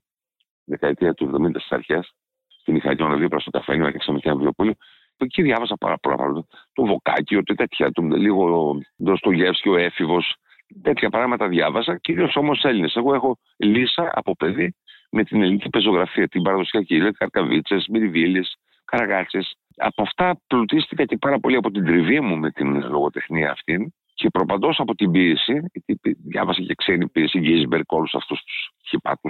[0.63, 2.13] δεκαετία του 70 στις αρχές,
[2.59, 4.73] στην Ιχαγιώνα δίπλα στο καφένιο, έκλειξαμε και ένα βιβλιοπολίο.
[5.17, 6.47] Εκεί διάβασα πάρα πολλά πράγματα.
[6.73, 10.35] Το Βοκάκιο, το τέτοια, το, λίγο Ντοστογεύσκη, ο Έφηβος,
[10.81, 12.95] τέτοια πράγματα διάβασα, κυρίως όμως Έλληνες.
[12.95, 14.75] Εγώ έχω λύσα από παιδί
[15.11, 18.39] με την ελληνική πεζογραφία, την παραδοσιακή, δηλαδή Καρκαβίτσε, Μυριβίλε,
[18.85, 19.55] Καραγάτσες.
[19.75, 24.29] Από αυτά πλουτίστηκα και πάρα πολύ από την τριβή μου με την λογοτεχνία αυτή και
[24.29, 29.29] προπαντός από την πίεση, γιατί διάβασα και ξένη πίεση, Γκίσμπερκ, όλους αυτούς τους χυπάτου.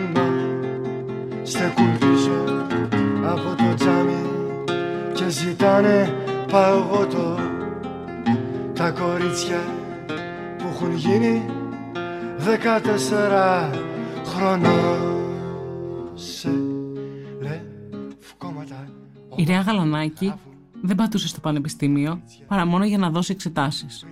[9.31, 9.63] κορίτσια
[10.57, 11.45] που έχουν γίνει
[12.37, 13.69] δεκατέσσερα
[14.25, 15.31] χρονών
[16.13, 16.49] σε
[17.41, 18.91] λευκόματα
[19.35, 20.33] Η Ρέα Γαλανάκη
[20.81, 24.05] δεν πατούσε στο πανεπιστήμιο παρά μόνο για να δώσει εξετάσεις.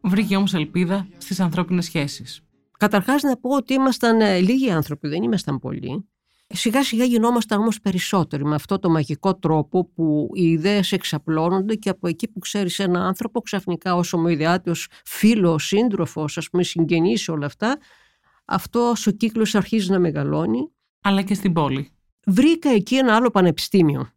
[0.00, 2.40] Βρήκε όμως ελπίδα στις ανθρώπινες σχέσεις.
[2.78, 6.08] Καταρχάς να πω ότι ήμασταν ε, λίγοι άνθρωποι, δεν ήμασταν πολλοί.
[6.48, 11.88] Σιγά σιγά γινόμασταν όμως περισσότεροι με αυτό το μαγικό τρόπο που οι ιδέες εξαπλώνονται και
[11.88, 16.62] από εκεί που ξέρεις ένα άνθρωπο ξαφνικά όσο μου ιδεάται ως φίλος, σύντροφος, ας πούμε
[16.62, 17.78] συγγενής όλα αυτά,
[18.44, 20.70] αυτός ο κύκλος αρχίζει να μεγαλώνει.
[21.00, 21.90] Αλλά και στην πόλη.
[22.26, 24.10] Βρήκα εκεί ένα άλλο πανεπιστήμιο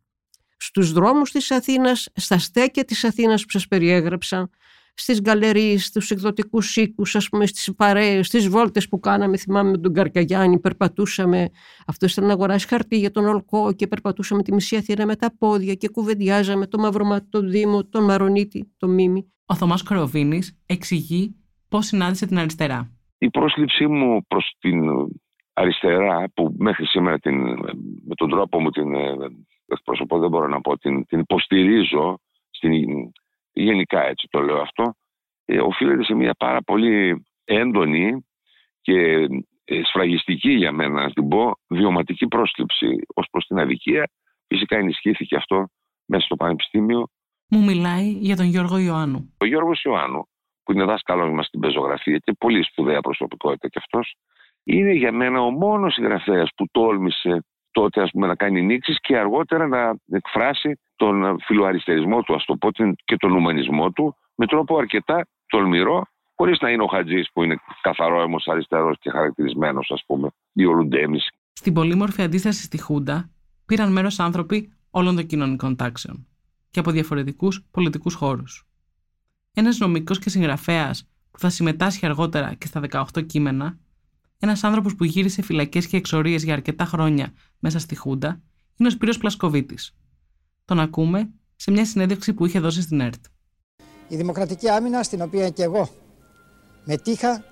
[0.57, 4.49] στους δρόμους της Αθήνας, στα στέκια της Αθήνας που σας περιέγραψα,
[4.99, 9.77] στις γκαλερίες, στους εκδοτικούς οίκους, ας πούμε, στις παρέες, στις βόλτες που κάναμε, θυμάμαι με
[9.77, 11.49] τον Καρκαγιάννη, περπατούσαμε,
[11.87, 15.35] αυτό ήταν να αγοράσει χαρτί για τον Ολκό και περπατούσαμε τη μισή Αθήνα με τα
[15.37, 19.31] πόδια και κουβεντιάζαμε το Μαυρομάτι, τον Δήμο, τον Μαρονίτη, τον Μίμη.
[19.45, 21.35] Ο Θωμάς Κοροβίνης εξηγεί
[21.69, 22.91] πώς συνάντησε την αριστερά.
[23.17, 24.81] Η πρόσληψή μου προς την
[25.53, 27.35] αριστερά που μέχρι σήμερα την,
[28.07, 29.15] με τον τρόπο μου την ε,
[29.65, 33.11] εκπροσωπώ, δεν μπορώ να πω, την, την υποστηρίζω στην,
[33.53, 34.93] γενικά έτσι το λέω αυτό,
[35.45, 38.25] ε, οφείλεται σε μια πάρα πολύ έντονη
[38.81, 39.27] και
[39.63, 44.09] ε, σφραγιστική για μένα, να την πω, βιωματική πρόσληψη ως προς την αδικία.
[44.47, 45.67] Φυσικά ενισχύθηκε αυτό
[46.05, 47.07] μέσα στο Πανεπιστήμιο.
[47.47, 49.33] Μου μιλάει για τον Γιώργο Ιωάννου.
[49.37, 50.27] Ο Γιώργος Ιωάννου,
[50.63, 54.15] που είναι δάσκαλος μας στην πεζογραφία και πολύ σπουδαία προσωπικότητα κι αυτός,
[54.63, 59.17] είναι για μένα ο μόνος συγγραφέας που τόλμησε τότε ας πούμε, να κάνει νήξεις και
[59.17, 62.71] αργότερα να εκφράσει τον φιλοαριστερισμό του, ας το πω,
[63.05, 66.05] και τον ουμανισμό του με τρόπο αρκετά τολμηρό,
[66.35, 70.65] χωρίς να είναι ο Χατζής που είναι καθαρό αίμο αριστερός και χαρακτηρισμένος, ας πούμε, ή
[70.65, 71.29] ο Λουντέμις.
[71.53, 73.29] Στην πολύμορφη αντίσταση στη Χούντα
[73.65, 76.27] πήραν μέρος άνθρωποι όλων των κοινωνικών τάξεων
[76.71, 78.67] και από διαφορετικούς πολιτικούς χώρους.
[79.53, 83.77] Ένας νομικός και συγγραφέας που θα συμμετάσχει αργότερα και στα 18 κείμενα
[84.39, 88.41] ένας άνθρωπος που γύρισε φυλακές και εξορίες για αρκετά χρόνια μέσα στη Χούντα
[88.77, 89.95] είναι ο Σπύρος Πλασκοβίτης.
[90.65, 93.25] Τον ακούμε σε μια συνέντευξη που είχε δώσει στην ΕΡΤ.
[94.07, 95.89] Η Δημοκρατική Άμυνα, στην οποία και εγώ
[96.83, 97.43] μετήχα,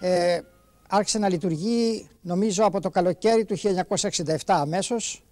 [0.00, 0.40] ε,
[0.88, 5.22] άρχισε να λειτουργεί νομίζω από το καλοκαίρι του 1967 αμέσως.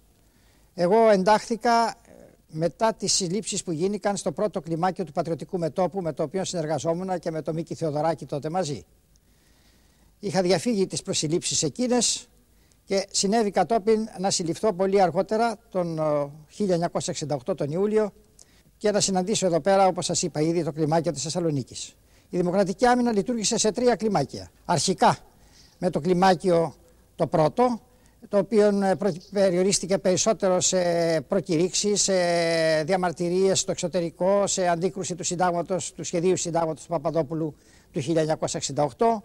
[0.73, 1.93] Εγώ εντάχθηκα ε,
[2.47, 7.19] μετά τις συλλήψεις που γίνηκαν στο πρώτο κλιμάκιο του Πατριωτικού Μετόπου με το οποίο συνεργαζόμουν
[7.19, 8.85] και με τον Μίκη Θεοδωράκη τότε μαζί.
[10.23, 12.27] Είχα διαφύγει τις προσυλλήψεις εκείνες
[12.85, 15.99] και συνέβη κατόπιν να συλληφθώ πολύ αργότερα τον
[16.57, 18.13] 1968 τον Ιούλιο
[18.77, 21.95] και να συναντήσω εδώ πέρα, όπως σας είπα ήδη, το κλιμάκιο της Θεσσαλονίκης.
[22.29, 24.51] Η Δημοκρατική Άμυνα λειτουργήσε σε τρία κλιμάκια.
[24.65, 25.17] Αρχικά
[25.77, 26.75] με το κλιμάκιο
[27.15, 27.79] το πρώτο,
[28.29, 28.97] το οποίο ε,
[29.31, 30.81] περιορίστηκε περισσότερο σε
[31.21, 32.13] προκηρύξεις, σε
[32.83, 37.55] διαμαρτυρίες στο εξωτερικό, σε αντίκρουση του, συντάγματος, του σχεδίου συντάγματος του Παπαδόπουλου
[37.91, 38.01] του
[38.75, 39.23] 1968.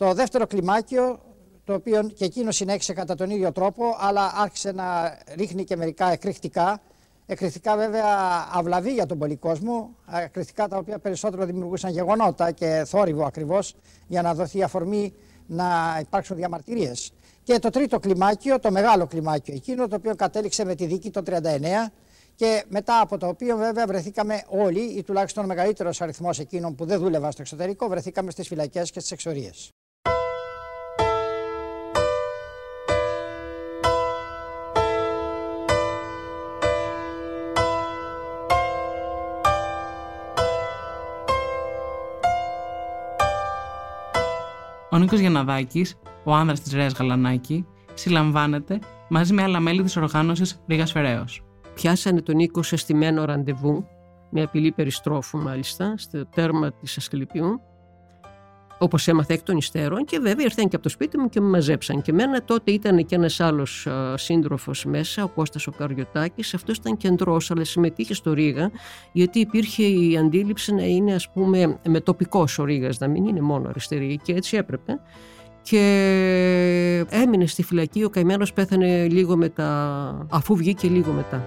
[0.00, 1.20] Το δεύτερο κλιμάκιο,
[1.64, 6.12] το οποίο και εκείνο συνέχισε κατά τον ίδιο τρόπο, αλλά άρχισε να ρίχνει και μερικά
[6.12, 6.80] εκρηκτικά,
[7.26, 8.06] εκρηκτικά βέβαια
[8.52, 9.90] αυλαβή για τον κόσμο,
[10.24, 13.74] εκρηκτικά τα οποία περισσότερο δημιουργούσαν γεγονότα και θόρυβο ακριβώς,
[14.06, 15.14] για να δοθεί αφορμή
[15.46, 17.12] να υπάρξουν διαμαρτυρίες.
[17.42, 21.22] Και το τρίτο κλιμάκιο, το μεγάλο κλιμάκιο εκείνο, το οποίο κατέληξε με τη δίκη το
[21.26, 21.92] 39
[22.34, 26.84] και μετά από το οποίο βέβαια βρεθήκαμε όλοι ή τουλάχιστον ο μεγαλύτερος αριθμός εκείνων που
[26.84, 29.70] δεν δούλευαν στο εξωτερικό βρεθήκαμε στις φυλακές και στις εξορίες.
[44.92, 45.86] Ο Νίκος Γιαναδάκη,
[46.24, 51.42] ο άνδρας της Ρέας Γαλανάκη, συλλαμβάνεται μαζί με άλλα μέλη της οργάνωσης Ρίγα Φεραίος.
[51.74, 53.86] Πιάσανε τον Νίκο σε στημένο ραντεβού,
[54.30, 57.60] με απειλή περιστρόφου μάλιστα, στο τέρμα της Ασκληπιού,
[58.82, 61.48] όπως έμαθα εκ των υστέρων, και βέβαια ήρθαν και από το σπίτι μου και με
[61.48, 62.02] μαζέψαν.
[62.02, 66.54] Και μένα τότε ήταν και ένας άλλος σύντροφος μέσα, ο Κώστας ο Καριωτάκης.
[66.54, 68.70] Αυτός ήταν κεντρός, αλλά συμμετείχε στο Ρίγα,
[69.12, 73.40] γιατί υπήρχε η αντίληψη να είναι, ας πούμε, με τοπικό ο Ρίγα, να μην είναι
[73.40, 75.00] μόνο αριστερή, και έτσι έπρεπε.
[75.62, 81.44] Και έμεινε στη φυλακή, ο καημένος πέθανε λίγο μετά, αφού βγήκε λίγο μετά.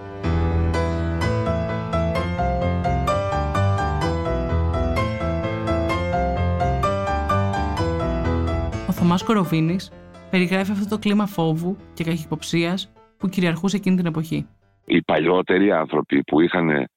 [9.03, 9.91] Θωμάς Κοροβίνης
[10.31, 14.47] περιγράφει αυτό το κλίμα φόβου και καχυποψίας που κυριαρχούσε εκείνη την εποχή.
[14.85, 16.87] Οι παλιότεροι άνθρωποι που είχαν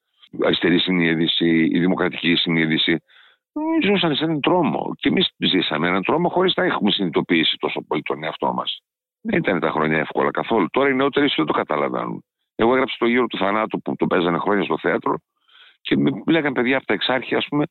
[0.44, 2.96] αριστερή συνείδηση, η δημοκρατική συνείδηση,
[3.84, 4.92] ζούσαν σε έναν τρόμο.
[4.96, 8.80] Και εμείς ζήσαμε έναν τρόμο χωρίς να έχουμε συνειδητοποιήσει τόσο πολύ τον εαυτό μας.
[9.20, 10.66] Δεν ήταν τα χρόνια εύκολα καθόλου.
[10.70, 12.24] Τώρα οι νεότεροι δεν το καταλαβαίνουν.
[12.54, 15.14] Εγώ έγραψα το γύρο του θανάτου που το παίζανε χρόνια στο θέατρο
[15.80, 17.64] και μου λέγανε παιδιά από τα εξάρχεια, ας πούμε,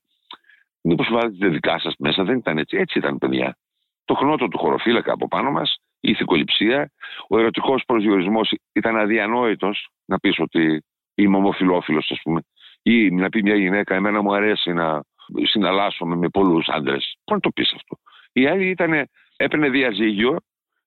[0.82, 2.24] μήπως βάλετε δικά σας μέσα.
[2.24, 2.78] Δεν ήταν έτσι.
[2.78, 3.58] Έτσι ήταν, παιδιά
[4.06, 6.92] το χνότο του χωροφύλακα από πάνω μας, η ηθικοληψία,
[7.28, 10.84] ο ερωτικός προσδιορισμός ήταν αδιανόητος να πεις ότι
[11.16, 12.42] είμαι ομοφυλόφιλο, ας πούμε,
[12.82, 15.04] ή να πει μια γυναίκα, εμένα μου αρέσει να
[15.44, 17.16] συναλλάσσομαι με πολλούς άντρες.
[17.24, 17.98] Πώς να το πεις αυτό.
[18.32, 20.38] Η άλλη ήταν, έπαιρνε διαζύγιο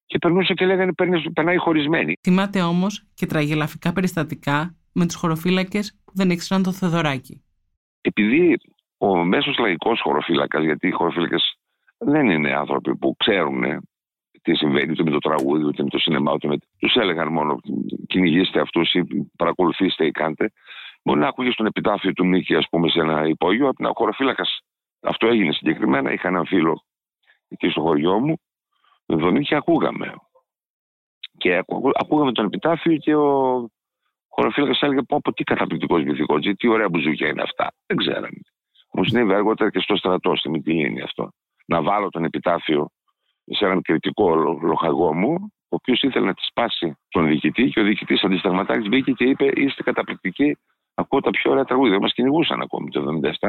[0.07, 0.93] και περνούσε και λέγανε
[1.35, 2.13] περνάει χωρισμένη.
[2.23, 7.43] Θυμάται όμως και τραγελαφικά περιστατικά με τους χωροφύλακες που δεν ήξεραν το Θεοδωράκι.
[8.01, 8.57] Επειδή
[8.99, 11.58] ο μέσος λαϊκός χωροφύλακας, γιατί οι χωροφύλακες
[11.99, 13.89] δεν είναι άνθρωποι που ξέρουν
[14.43, 16.57] τι συμβαίνει ούτε με το τραγούδι, ούτε με το σινεμά, ούτε με...
[16.79, 17.59] Τους έλεγαν μόνο
[18.07, 20.53] κυνηγήστε αυτούς ή παρακολουθήστε ή κάντε.
[21.03, 23.69] Μπορεί να ακούγε στον επιτάφιο του Μίκη, ας πούμε, σε ένα υπόγειο.
[23.69, 24.45] Από την χωροφύλακα
[25.01, 26.13] αυτό έγινε συγκεκριμένα.
[26.13, 26.83] Είχα έναν φίλο
[27.49, 28.37] εκεί στο χωριό μου,
[29.07, 30.15] με και ακούγαμε.
[31.37, 33.69] Και ακούγαμε τον επιτάφιο και ο
[34.29, 37.73] χωροφύλακας έλεγε: Πω, πω τι καταπληκτικός βυθικός, τι ωραία μπουζούκια είναι αυτά.
[37.87, 38.29] Δεν ξέραμε.
[38.93, 41.33] Μου συνέβη αργότερα και στο στρατό, στη Μητυλίνη αυτό
[41.69, 42.91] να βάλω τον επιτάφιο
[43.45, 45.35] σε έναν κριτικό λοχαγό μου,
[45.71, 49.45] ο οποίος ήθελε να τη σπάσει τον διοικητή και ο διοικητής αντισταγματάκη μπήκε και είπε:
[49.55, 50.59] Είστε καταπληκτικοί.
[50.95, 51.99] Ακούω τα πιο ωραία τραγούδια.
[51.99, 53.49] Μας κυνηγούσαν ακόμη το 1977.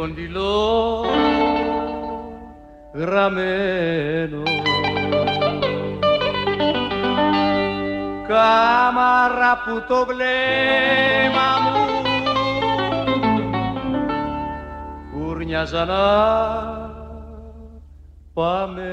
[0.00, 1.04] κοντιλό
[2.94, 4.42] γραμμένο
[8.28, 11.76] κάμαρα που το βλέμμα μου
[15.12, 16.04] κουρνιάζα να
[18.32, 18.84] πάμε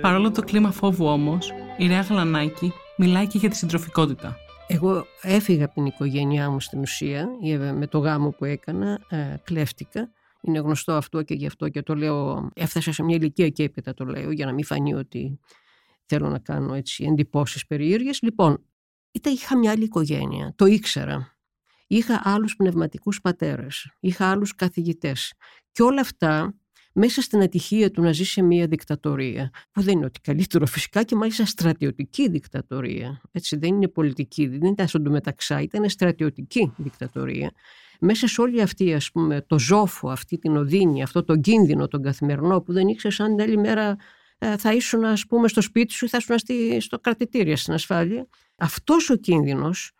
[0.00, 4.36] Παρόλο το κλίμα φόβου όμως, η Ρέα Γλανάκη μιλάει και για τη συντροφικότητα.
[4.66, 7.28] Εγώ έφυγα από την οικογένειά μου στην ουσία,
[7.74, 10.12] με το γάμο που έκανα, ε, κλέφτηκα.
[10.40, 13.94] Είναι γνωστό αυτό και γι' αυτό και το λέω, έφτασα σε μια ηλικία και έπειτα
[13.94, 15.40] το λέω, για να μην φανεί ότι
[16.06, 17.64] θέλω να κάνω έτσι εντυπώσεις.
[18.20, 18.64] Λοιπόν,
[19.10, 21.36] είτε είχα μια άλλη οικογένεια, το ήξερα.
[21.86, 25.32] Είχα άλλους πνευματικούς πατέρες, είχα άλλους καθηγητές.
[25.72, 26.54] Και όλα αυτά
[26.96, 31.02] μέσα στην ατυχία του να ζει σε μια δικτατορία, που δεν είναι ότι καλύτερο φυσικά
[31.02, 33.20] και μάλιστα στρατιωτική δικτατορία.
[33.32, 37.50] Έτσι, δεν είναι πολιτική, δεν ήταν στον μεταξά, ήταν στρατιωτική δικτατορία.
[38.00, 42.02] Μέσα σε όλη αυτή, ας πούμε, το ζόφο, αυτή την οδύνη, αυτό το κίνδυνο τον
[42.02, 43.96] καθημερινό που δεν ήξερε αν την άλλη μέρα
[44.38, 48.26] ε, θα ήσουν ας πούμε στο σπίτι σου ή θα ήσουν στο κρατητήριο στην ασφάλεια.
[48.56, 49.92] Αυτός ο κίνδυνος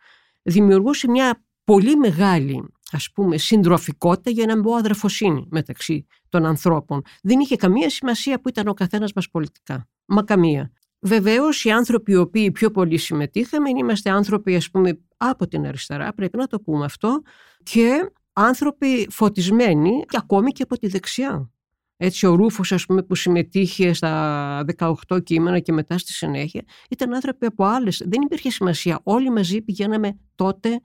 [0.42, 7.02] δημιουργούσε μια πολύ μεγάλη ας πούμε συντροφικότητα για να μπω αδερφοσύνη μεταξύ των ανθρώπων.
[7.22, 9.88] Δεν είχε καμία σημασία που ήταν ο καθένας μας πολιτικά.
[10.04, 10.72] Μα καμία.
[11.00, 16.14] Βεβαίως, οι άνθρωποι οι οποίοι πιο πολύ συμμετείχαμε είμαστε άνθρωποι, ας πούμε, από την αριστερά,
[16.14, 17.22] πρέπει να το πούμε αυτό,
[17.62, 21.50] και άνθρωποι φωτισμένοι και ακόμη και από τη δεξιά.
[21.96, 27.14] Έτσι, ο ρούφος, ας πούμε, που συμμετείχε στα 18 κείμενα και μετά στη συνέχεια, ήταν
[27.14, 28.02] άνθρωποι από άλλες.
[28.06, 29.00] Δεν υπήρχε σημασία.
[29.02, 30.80] Όλοι μαζί πηγαίναμε τότε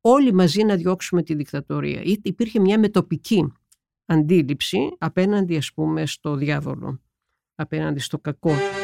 [0.00, 2.00] όλοι μαζί να διώξουμε τη δικτατορία.
[2.22, 3.52] Υπήρχε μια μετοπική
[4.06, 7.00] αντίληψη απέναντι ας πούμε στο διάβολο,
[7.54, 8.77] απέναντι στο κακό.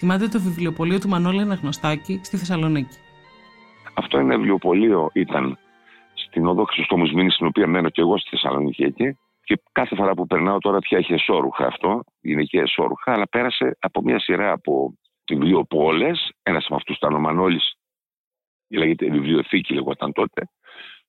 [0.00, 2.98] Θωμάς το βιβλιοπωλείο του Μανώλη Αναγνωστάκη στη Θεσσαλονίκη.
[3.94, 5.58] Αυτό είναι βιβλιοπωλείο ήταν
[6.14, 9.18] στην οδό Χριστόμους στην οποία μένω και εγώ στη Θεσσαλονίκη εκεί.
[9.42, 14.02] Και κάθε φορά που περνάω τώρα πια έχει εσόρουχα αυτό, γυναικεία εσόρουχα, αλλά πέρασε από
[14.02, 14.94] μια σειρά από
[15.28, 17.74] βιβλιοπόλες, ένας από αυτούς ήταν ο Μανώλης,
[18.68, 20.50] λέγεται βιβλιοθήκη λεγόταν τότε,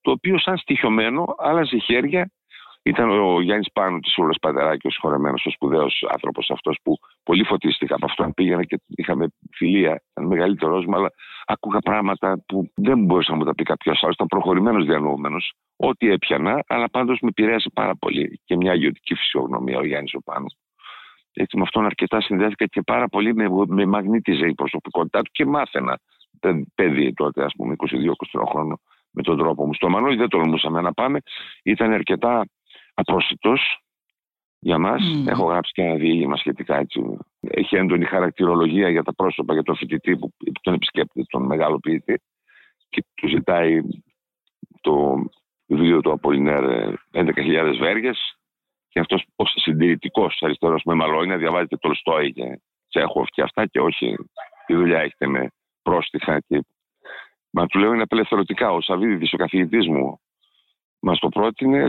[0.01, 2.31] το οποίο σαν στοιχειωμένο άλλαζε χέρια
[2.89, 7.43] ήταν ο Γιάννης Πάνου της Ούλα Πανταράκης, ο συγχωρεμένος, ο σπουδαίος άνθρωπος αυτός που πολύ
[7.43, 8.33] φωτίστηκα από αυτόν.
[8.33, 10.03] Πήγαινα και είχαμε φιλία.
[10.11, 11.11] Ήταν μεγαλύτερό μου, αλλά
[11.45, 14.15] ακούγα πράγματα που δεν μπορούσε να μου τα πει κάποιος άλλος.
[14.15, 15.53] Ήταν προχωρημένος διανοούμενος.
[15.75, 18.41] Ό,τι έπιανα, αλλά πάντως με επηρέασε πάρα πολύ.
[18.45, 20.47] Και μια αγιοτική φυσιογνωμία ο Γιάννης ο Πάνου.
[21.33, 25.45] Έτσι, με αυτόν αρκετά συνδέθηκα και πάρα πολύ με, με μαγνήτιζε η προσωπικότητά του και
[25.45, 25.99] μάθαινα.
[26.75, 28.79] Παιδί τότε, ας πούμε, 22-23 χρόνο
[29.11, 29.73] με τον τρόπο μου.
[29.73, 31.19] Στο Μανώλη δεν τολμούσαμε να πάμε.
[31.63, 32.45] Ήταν αρκετά
[32.99, 33.53] Απρόσιτό,
[34.59, 35.01] για μας.
[35.01, 35.27] Mm.
[35.27, 37.17] Έχω γράψει και ένα διήγημα σχετικά έτσι.
[37.39, 42.21] Έχει έντονη χαρακτηρολογία για τα πρόσωπα, για τον φοιτητή που τον επισκέπτεται, τον μεγάλο ποιητή
[42.89, 43.81] και του ζητάει
[44.81, 45.23] το
[45.65, 48.37] βιβλίο του Απολινέρ ε, 11.000 Βέργες.
[48.87, 53.79] και αυτός ως συντηρητικός αριστερός με μαλώνια διαβάζει και Τολστόι και Τσέχοφ και αυτά και
[53.79, 54.15] όχι
[54.65, 56.65] τη δουλειά έχετε με πρόστιχα και...
[57.51, 58.71] Μα του λέω είναι απελευθερωτικά.
[58.71, 60.19] Ο Σαββίδης, ο καθηγητής μου,
[60.99, 61.83] μας το πρότεινε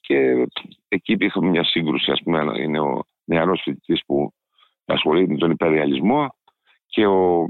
[0.00, 0.46] και
[0.88, 2.10] εκεί είχαμε μια σύγκρουση.
[2.10, 4.32] ας πούμε, είναι ο νεαρός φοιτητής που
[4.84, 6.28] ασχολείται με τον υπεριαλισμό
[6.86, 7.48] και ο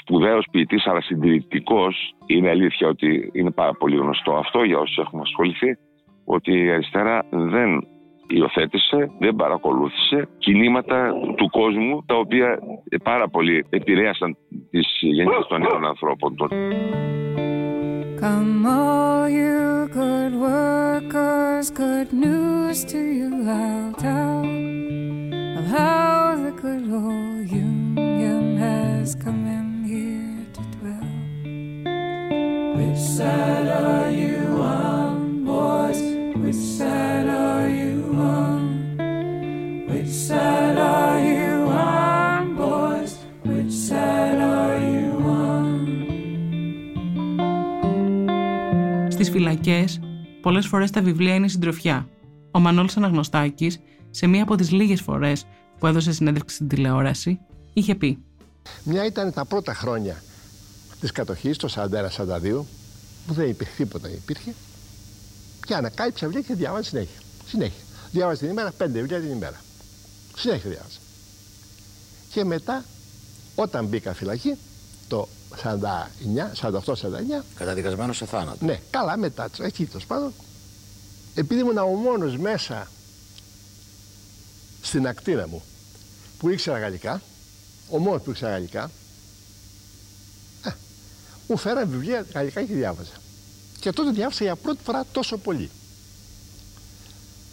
[0.00, 2.14] σπουδαίος ποιητή, αλλά συντηρητικός.
[2.26, 5.76] Είναι αλήθεια ότι είναι πάρα πολύ γνωστό αυτό για όσους έχουμε ασχοληθεί,
[6.24, 7.86] ότι η αριστερά δεν
[8.28, 12.58] υιοθέτησε, δεν παρακολούθησε κινήματα του κόσμου τα οποία
[13.02, 14.36] πάρα πολύ επηρέασαν
[14.70, 16.36] τις γενιές των νέων ανθρώπων.
[18.20, 23.48] Come, all you good workers, good news to you.
[23.48, 24.40] I'll tell
[25.58, 31.06] of how the good old union has come in here to dwell.
[32.76, 36.00] Which side are you on, boys?
[36.42, 37.67] Which side are you?
[49.38, 50.00] φυλακές,
[50.42, 52.08] πολλές φορές τα βιβλία είναι συντροφιά.
[52.50, 53.80] Ο Μανώλης Αναγνωστάκης,
[54.10, 55.46] σε μία από τις λίγες φορές
[55.78, 57.38] που έδωσε συνέντευξη στην τηλεόραση,
[57.72, 58.18] είχε πει.
[58.84, 60.22] Μια ήταν τα πρώτα χρόνια
[61.00, 62.64] της κατοχής, το 41-42,
[63.26, 64.08] που δεν υπήρχε τίποτα.
[64.08, 64.54] Υπήρχε.
[65.66, 67.20] Και ανακάλυψα βιβλία και διάβαζα συνέχεια.
[67.46, 67.82] Συνέχεια.
[68.10, 69.60] Διάβαζα την ημέρα, πέντε βιβλία την ημέρα.
[70.36, 70.98] Συνέχεια διάβαζα.
[72.30, 72.84] Και μετά,
[73.54, 74.54] όταν μπήκα φυλακή,
[75.08, 77.44] το 49, 48-49.
[77.54, 78.64] Καταδικασμένος σε θάνατο.
[78.64, 80.32] Ναι, καλά μετά, έχει τέλος πάντων.
[81.34, 82.88] Επειδή ήμουν ο μόνος μέσα
[84.82, 85.62] στην ακτίνα μου
[86.38, 87.22] που ήξερα γαλλικά,
[87.88, 88.82] ο μόνος που ήξερα γαλλικά,
[90.62, 90.70] α,
[91.48, 93.12] μου φέραν βιβλία γαλλικά και διάβαζα.
[93.80, 95.70] Και τότε διάβασα για πρώτη φορά τόσο πολύ.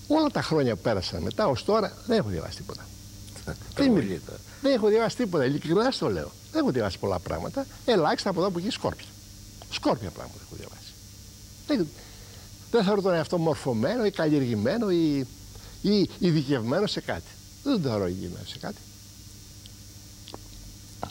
[0.07, 2.87] Όλα τα χρόνια που πέρασαν μετά, ως τώρα, δεν έχω διαβάσει τίποτα.
[3.45, 3.91] Ε, Τι Δεν
[4.65, 6.31] δεν έχω διαβάσει τίποτα, ειλικρινά το λέω.
[6.51, 7.65] Δεν έχω διαβάσει πολλά πράγματα.
[7.85, 9.05] Ελάχιστα από εδώ που έχει σκόρπια.
[9.69, 10.91] Σκόρπια πράγματα έχω διαβάσει.
[11.67, 11.87] Δεν,
[12.71, 15.27] δεν θεωρώ τον εαυτό μορφωμένο ή καλλιεργημένο ή,
[15.81, 17.31] ή ειδικευμένο σε κάτι.
[17.63, 18.77] Δεν το θεωρώ ειδικευμένο σε κάτι.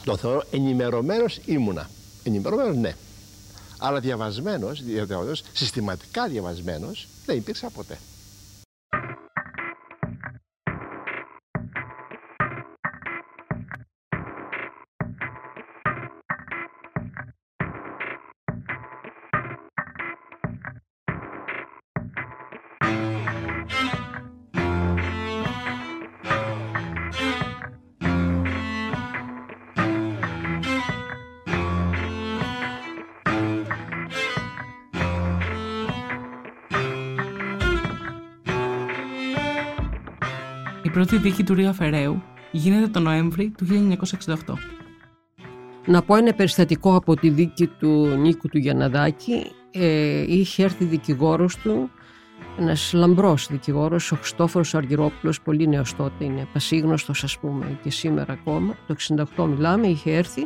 [0.03, 1.89] Το θεωρώ ενημερωμένος ήμουνα.
[2.23, 2.95] Ενημερωμένος ναι.
[3.77, 4.83] Αλλά διαβασμένος,
[5.53, 7.97] συστηματικά διαβασμένος, δεν υπήρξα ποτέ.
[41.07, 43.65] Πρώτη δίκη του Ρίου Αφεραίου γίνεται το Νοέμβρη του
[44.25, 44.35] 1968.
[45.85, 49.51] Να πω ένα περιστατικό από τη δίκη του Νίκου του Γιανναδάκη.
[49.71, 51.89] Ε, είχε έρθει δικηγόρος του,
[52.59, 58.33] ένας λαμπρός δικηγόρος, ο Χριστόφορος Αργυρόπουλος, πολύ νέος τότε, είναι πασίγνωστος ας πούμε και σήμερα
[58.33, 58.75] ακόμα.
[58.87, 58.95] Το
[59.35, 60.41] 68 μιλάμε, είχε έρθει.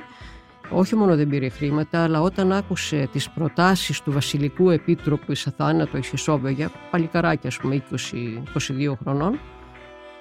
[0.70, 5.98] Όχι μόνο δεν πήρε χρήματα, αλλά όταν άκουσε τις προτάσεις του Βασιλικού Επίτροπου εις αθάνατο
[5.98, 9.40] εις για παλικαράκια ας πούμε 20-22 χρονών,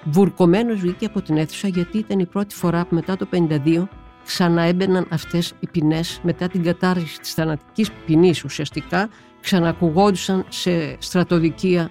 [0.03, 3.87] Βουρκωμένος βγήκε από την αίθουσα γιατί ήταν η πρώτη φορά που μετά το 52
[4.25, 9.09] ξαναέμπαιναν αυτές οι ποινές μετά την κατάργηση της θανατικής ποινής ουσιαστικά
[9.41, 11.89] ξανακουγόντουσαν σε στρατοδικεία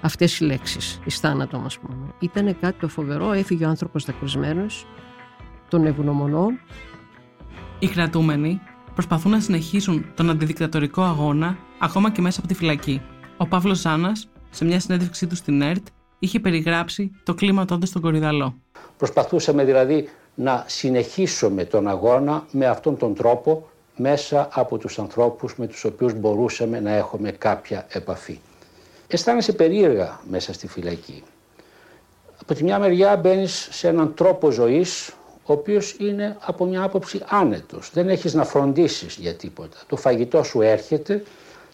[0.00, 2.14] αυτές οι λέξεις, η θάνατο ας πούμε.
[2.18, 4.86] Ήταν κάτι το φοβερό, έφυγε ο άνθρωπος δακρυσμένος,
[5.68, 6.46] τον ευγνωμονώ.
[7.78, 8.60] Οι κρατούμενοι
[8.94, 13.02] προσπαθούν να συνεχίσουν τον αντιδικτατορικό αγώνα ακόμα και μέσα από τη φυλακή.
[13.36, 15.86] Ο Παύλος Ζάνας, σε μια συνέντευξή του στην ΕΡΤ,
[16.24, 18.54] είχε περιγράψει το κλίμα τότε στον Κορυδαλό.
[18.96, 25.66] Προσπαθούσαμε δηλαδή να συνεχίσουμε τον αγώνα με αυτόν τον τρόπο μέσα από τους ανθρώπους με
[25.66, 28.38] τους οποίους μπορούσαμε να έχουμε κάποια επαφή.
[29.06, 31.22] Αισθάνεσαι περίεργα μέσα στη φυλακή.
[32.40, 35.12] Από τη μια μεριά μπαίνεις σε έναν τρόπο ζωής
[35.46, 37.90] ο οποίος είναι από μια άποψη άνετος.
[37.92, 39.76] Δεν έχεις να φροντίσεις για τίποτα.
[39.86, 41.22] Το φαγητό σου έρχεται,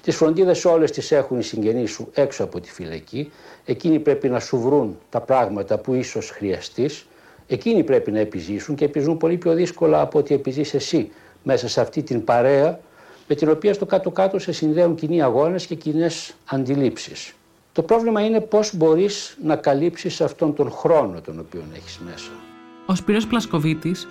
[0.03, 3.31] τις φροντίδες όλες τις έχουν οι συγγενείς σου έξω από τη φυλακή.
[3.65, 7.07] Εκείνοι πρέπει να σου βρουν τα πράγματα που ίσως χρειαστείς.
[7.47, 11.11] Εκείνοι πρέπει να επιζήσουν και επιζούν πολύ πιο δύσκολα από ότι επιζείς εσύ
[11.43, 12.81] μέσα σε αυτή την παρέα
[13.29, 17.35] με την οποία στο κάτω-κάτω σε συνδέουν κοινοί αγώνες και κοινές αντιλήψεις.
[17.73, 22.31] Το πρόβλημα είναι πώς μπορείς να καλύψεις αυτόν τον χρόνο τον οποίο έχεις μέσα.
[22.87, 24.07] Ο Σπύρος Πλασκοβίτης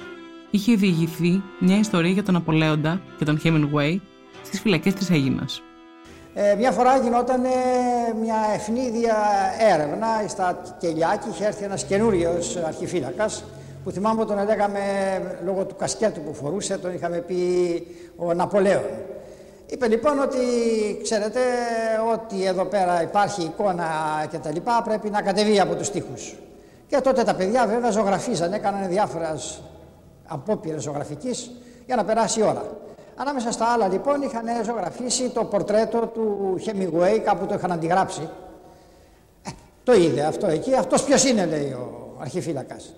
[0.52, 4.00] είχε διηγηθεί μια ιστορία για τον Απολέοντα και τον Hemingway
[4.44, 5.62] στις φυλακές της Αίγινας.
[6.34, 7.42] Ε, μια φορά γινόταν
[8.22, 9.16] μια ευνίδια
[9.74, 13.44] έρευνα στα Κελιάκη, είχε έρθει ένας καινούριος αρχιφύλακας
[13.84, 14.80] που θυμάμαι τον έλεγαμε
[15.46, 17.38] λόγω του κασκέτου που φορούσε, τον είχαμε πει
[18.16, 18.84] ο Ναπολέον.
[19.68, 20.38] Είπε λοιπόν ότι
[21.04, 21.40] ξέρετε
[22.14, 23.86] ότι εδώ πέρα υπάρχει εικόνα
[24.32, 26.36] και τα λοιπά πρέπει να κατεβεί από τους τοίχους.
[26.88, 29.62] Και τότε τα παιδιά βέβαια ζωγραφίζαν, έκαναν διάφορες
[30.28, 31.52] απόπειρες ζωγραφικής
[31.86, 32.64] για να περάσει η ώρα.
[33.22, 38.30] Ανάμεσα στα άλλα λοιπόν είχαν ζωγραφίσει το πορτρέτο του Χεμιγουέι, κάπου το είχαν αντιγράψει.
[39.44, 39.50] Ε,
[39.84, 42.94] το είδε αυτό εκεί, αυτός ποιος είναι λέει ο αρχιφύλακας.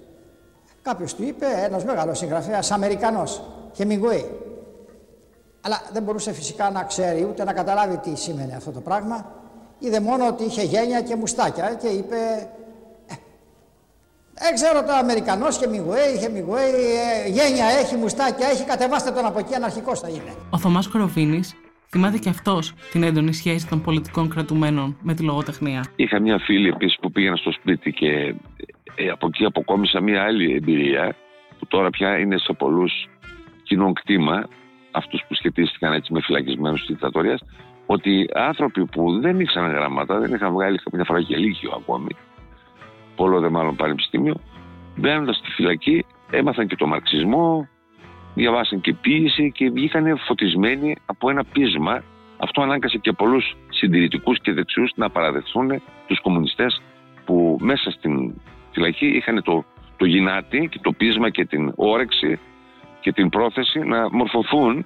[0.81, 3.41] Κάποιος του είπε, ένας μεγάλος συγγραφέας, Αμερικανός,
[3.73, 4.39] Χεμιγουέι.
[5.61, 9.31] Αλλά δεν μπορούσε φυσικά να ξέρει ούτε να καταλάβει τι σήμαινε αυτό το πράγμα.
[9.79, 12.49] Είδε μόνο ότι είχε γένια και μουστάκια και είπε
[14.43, 16.73] δεν ξέρω το Αμερικανός και Μιγουέι, είχε Μιγουέι,
[17.05, 20.31] ε, γένια έχει, μουστάκια έχει, κατεβάστε τον από εκεί, αναρχικός θα είναι.
[20.49, 21.55] Ο Θωμάς Κοροβίνης
[21.89, 25.81] θυμάται και αυτός την έντονη σχέση των πολιτικών κρατουμένων με τη λογοτεχνία.
[25.95, 28.35] Είχα μια φίλη επίσης που πήγαινα στο σπίτι και
[28.95, 31.15] ε, από εκεί αποκόμισα μια άλλη εμπειρία
[31.59, 33.09] που τώρα πια είναι σε πολλούς
[33.63, 34.47] κοινών κτήμα,
[34.91, 37.41] αυτούς που σχετίστηκαν έτσι με φυλακισμένους της δικτατορίας,
[37.85, 42.15] ότι άνθρωποι που δεν ήξεραν γραμμάτα, δεν είχαν βγάλει καμιά φορά και λύκειο ακόμη,
[43.15, 44.35] πολλό δε μάλλον πανεπιστήμιο,
[44.95, 47.67] μπαίνοντας στη φυλακή, έμαθαν και το μαρξισμό,
[48.33, 52.03] διαβάσαν και ποίηση και βγήκαν φωτισμένοι από ένα πείσμα.
[52.37, 56.81] Αυτό ανάγκασε και πολλούς συντηρητικούς και δεξιούς να παραδεχθούν τους κομμουνιστές
[57.25, 58.33] που μέσα στην
[58.71, 59.63] φυλακή είχαν το,
[59.97, 62.39] το γυνάτι και το πείσμα και την όρεξη
[62.99, 64.85] και την πρόθεση να μορφωθούν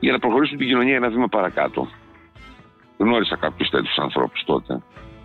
[0.00, 1.88] για να προχωρήσουν την κοινωνία ένα βήμα παρακάτω.
[2.98, 4.82] Γνώρισα κάποιους τέτοιους ανθρώπους τότε.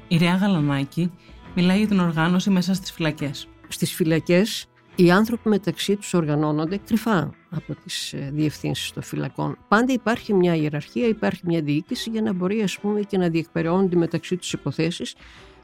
[0.07, 1.11] Η Ρέα Γαλανάκη
[1.59, 3.47] Μιλάει για την οργάνωση μέσα στις φυλακές.
[3.67, 9.57] Στις φυλακές οι άνθρωποι μεταξύ τους οργανώνονται κρυφά από τις ε, διευθύνσεις των φυλακών.
[9.67, 13.95] Πάντα υπάρχει μια ιεραρχία, υπάρχει μια διοίκηση για να μπορεί ας πούμε και να διεκπαιρεώνονται
[13.95, 15.15] μεταξύ τους υποθέσεις.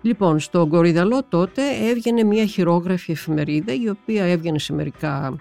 [0.01, 5.35] Λοιπόν, στο Κορυδαλό τότε έβγαινε μια χειρόγραφη εφημερίδα η οποία έβγαινε σε μερικά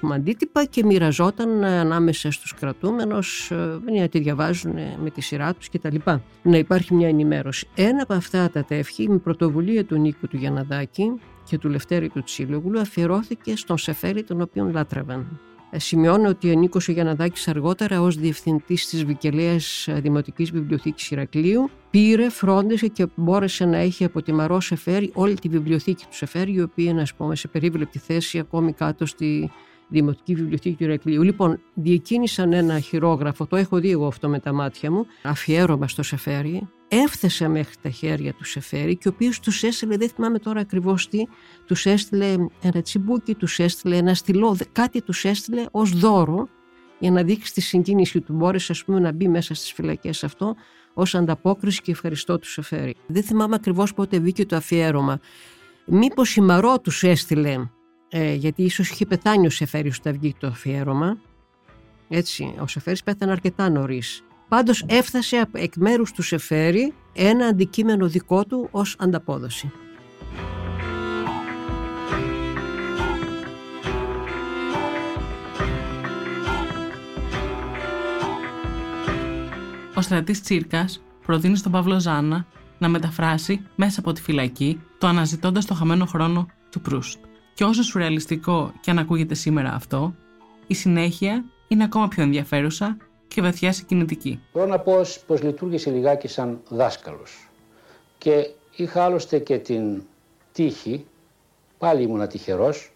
[0.00, 5.68] πούμε, αντίτυπα και μοιραζόταν ανάμεσα στους κρατούμενους ε, να τη διαβάζουν με τη σειρά τους
[5.68, 5.96] κτλ.
[6.42, 7.68] Να υπάρχει μια ενημέρωση.
[7.74, 11.12] Ένα από αυτά τα τεύχη με πρωτοβουλία του Νίκου του Γιαναδάκη
[11.44, 15.40] και του Λευτέρη του Τσίλογλου αφιερώθηκε στον Σεφέρη τον οποίον λάτρευαν.
[15.74, 22.28] Ε, σημειώνω ότι ο Νίκος Γιαναδάκη αργότερα ως διευθυντής της Βικελαίας Δημοτικής Βιβλιοθήκης Ηρακλείου πήρε,
[22.28, 26.60] φρόντισε και μπόρεσε να έχει από τη Μαρό Σεφέρη όλη τη βιβλιοθήκη του Σεφέρη, η
[26.60, 29.50] οποία είναι, α πούμε, σε περίβλεπτη θέση ακόμη κάτω στη
[29.92, 31.22] Δημοτική Βιβλιοθήκη του Ηρακλείου.
[31.22, 36.02] Λοιπόν, διακίνησαν ένα χειρόγραφο, το έχω δει εγώ αυτό με τα μάτια μου, αφιέρωμα στο
[36.02, 40.60] Σεφέρι, έφτασε μέχρι τα χέρια του Σεφέρι και ο οποίος τους έστειλε, δεν θυμάμαι τώρα
[40.60, 41.22] ακριβώς τι,
[41.66, 46.48] τους έστειλε ένα τσιμπούκι, τους έστειλε ένα στυλό, κάτι τους έστειλε ως δώρο
[46.98, 48.32] για να δείξει τη συγκίνηση του.
[48.32, 50.54] Μπόρεσε ας πούμε να μπει μέσα στις φυλακές αυτό
[50.94, 52.96] ως ανταπόκριση και ευχαριστώ του Σεφέρι.
[53.06, 55.20] Δεν θυμάμαι ακριβώς πότε βγήκε το αφιέρωμα.
[55.86, 57.70] Μήπως η Μαρό τους έστειλε,
[58.14, 61.18] ε, γιατί ίσως είχε πεθάνει ο Σεφέρης όταν βγήκε το αφιέρωμα.
[62.08, 64.24] Έτσι, ο Σεφέρης πέθανε αρκετά νωρίς.
[64.48, 69.72] Πάντως έφτασε εκ μέρους του Σεφέρη ένα αντικείμενο δικό του ως ανταπόδοση.
[79.94, 82.46] Ο στρατής Τσίρκας προτείνει στον Παύλο Ζάνα
[82.78, 87.18] να μεταφράσει μέσα από τη φυλακή το αναζητώντας το χαμένο χρόνο του Προύστ.
[87.54, 90.14] Και όσο σουρεαλιστικό και αν ακούγεται σήμερα αυτό,
[90.66, 92.96] η συνέχεια είναι ακόμα πιο ενδιαφέρουσα
[93.28, 94.40] και βαθιά συγκινητική.
[94.52, 97.48] Μπορώ να πω πως λειτουργήσε λιγάκι σαν δάσκαλος
[98.18, 100.02] και είχα άλλωστε και την
[100.52, 101.06] τύχη,
[101.78, 102.92] πάλι ήμουνα τυχερός,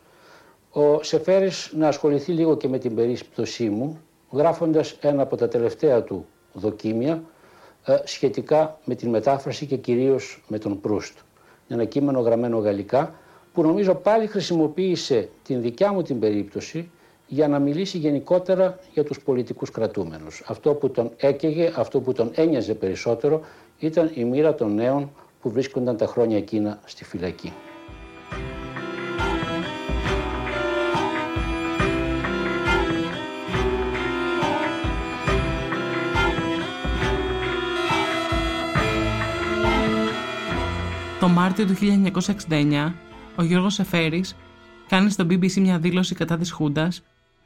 [0.71, 4.01] ο Σεφέρης να ασχοληθεί λίγο και με την περίπτωσή μου,
[4.31, 7.23] γράφοντας ένα από τα τελευταία του δοκίμια
[7.85, 11.19] ε, σχετικά με την μετάφραση και κυρίως με τον Προύστ.
[11.69, 13.15] Ένα κείμενο γραμμένο γαλλικά
[13.57, 16.91] που νομίζω πάλι χρησιμοποίησε την δικιά μου την περίπτωση
[17.27, 20.43] για να μιλήσει γενικότερα για τους πολιτικούς κρατούμενους.
[20.47, 23.41] Αυτό που τον έκαιγε, αυτό που τον ένοιαζε περισσότερο
[23.79, 27.53] ήταν η μοίρα των νέων που βρίσκονταν τα χρόνια εκείνα στη φυλακή.
[41.21, 41.75] Το Μάρτιο του
[42.49, 43.06] 1969,
[43.39, 44.37] ο Γιώργος Εφέρης
[44.89, 47.05] κάνει στο BBC μια δήλωση κατά της Χούντας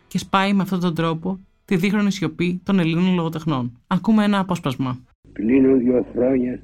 [0.09, 3.79] και σπάει με αυτόν τον τρόπο τη δίχρονη σιωπή των Ελλήνων λογοτεχνών.
[3.87, 4.99] Ακούμε ένα απόσπασμα.
[5.33, 6.63] Πλήνω δύο χρόνια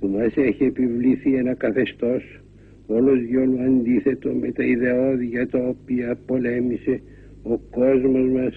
[0.00, 2.22] που μας έχει επιβληθεί ένα καθεστώς
[2.86, 7.02] όλος διόλου αντίθετο με τα ιδεώδη για τα οποία πολέμησε
[7.42, 8.54] ο κόσμος μας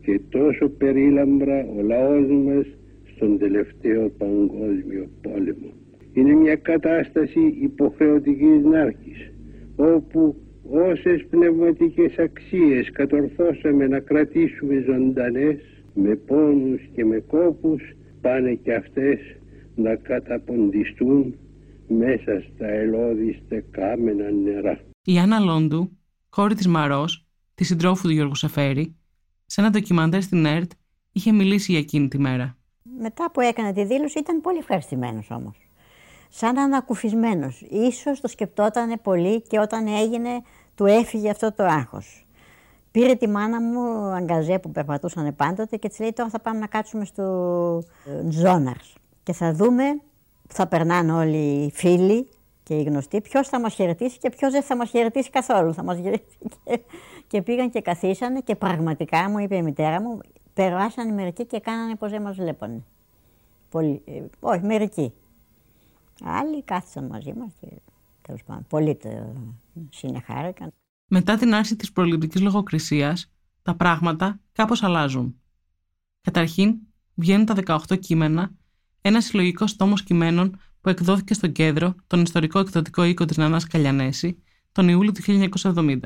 [0.00, 2.66] και τόσο περίλαμπρα ο λαός μας
[3.14, 5.72] στον τελευταίο παγκόσμιο πόλεμο.
[6.12, 9.31] Είναι μια κατάσταση υποχρεωτικής νάρκης
[9.76, 10.36] όπου
[10.70, 15.56] όσες πνευματικές αξίες κατορθώσαμε να κρατήσουμε ζωντανές
[15.94, 17.82] με πόνους και με κόπους
[18.20, 19.18] πάνε και αυτές
[19.74, 21.34] να καταποντιστούν
[21.88, 24.80] μέσα στα ελώδη κάμενα νερά.
[25.04, 25.98] Η Άννα Λόντου,
[26.28, 28.96] κόρη της Μαρός, της συντρόφου του Γιώργου Σαφέρη,
[29.46, 30.70] σε ένα ντοκιμαντέρ στην ΕΡΤ
[31.12, 32.56] είχε μιλήσει για εκείνη τη μέρα.
[32.98, 35.56] Μετά που έκανε τη δήλωση ήταν πολύ ευχαριστημένος όμως
[36.34, 37.64] σαν ανακουφισμένος.
[37.70, 40.42] Ίσως το σκεπτόταν πολύ και όταν έγινε
[40.74, 42.26] του έφυγε αυτό το άγχος.
[42.90, 46.66] Πήρε τη μάνα μου, αγκαζέ που περπατούσαν πάντοτε και της λέει τώρα θα πάμε να
[46.66, 47.22] κάτσουμε στο
[48.06, 49.84] ε, Τζόναρς και θα δούμε,
[50.48, 52.28] θα περνάνε όλοι οι φίλοι
[52.62, 55.74] και οι γνωστοί, ποιος θα μας χαιρετήσει και ποιος δεν θα μας χαιρετήσει καθόλου.
[55.74, 55.98] Θα μας
[56.64, 56.80] και,
[57.26, 60.18] και πήγαν και καθίσανε και πραγματικά μου είπε η μητέρα μου,
[60.54, 62.84] περάσανε μερικοί και κάνανε πως δεν μας βλέπανε.
[63.70, 65.12] Πολύ, ε, όχι, μερικοί.
[66.20, 67.66] Άλλοι κάθισαν μαζί μας και
[68.22, 69.32] τέλος πάντων πολλοί το
[69.90, 70.72] συνεχάρηκαν.
[71.06, 73.30] Μετά την άρση της προληπτικής λογοκρισίας,
[73.62, 75.40] τα πράγματα κάπως αλλάζουν.
[76.20, 76.74] Καταρχήν,
[77.14, 78.50] βγαίνουν τα 18 κείμενα,
[79.00, 84.42] ένα συλλογικό τόμο κειμένων που εκδόθηκε στο κέντρο, τον ιστορικό εκδοτικό οίκο της Νανάς Καλιανέση,
[84.72, 85.98] τον Ιούλιο του 1970.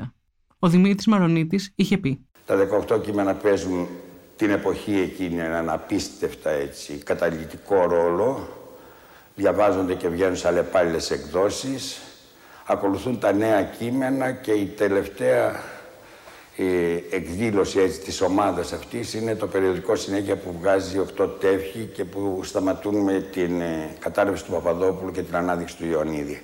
[0.59, 2.55] Ο Δημήτρης Μαρονίτης είχε πει: Τα
[2.89, 3.87] 18 κείμενα παίζουν
[4.35, 8.56] την εποχή εκείνη έναν απίστευτα έτσι, καταλητικό ρόλο
[9.37, 12.01] διαβάζονται και βγαίνουν σε αλλεπάλληλες εκδόσεις.
[12.65, 15.63] Ακολουθούν τα νέα κείμενα και η τελευταία
[16.57, 22.05] ε, εκδήλωση έτσι, της ομάδας αυτής είναι το περιοδικό συνέχεια που βγάζει 8 τεύχη και
[22.05, 26.41] που σταματούν με την ε, κατάρρευση του Παπαδόπουλου και την ανάδειξη του Ιωαννίδη.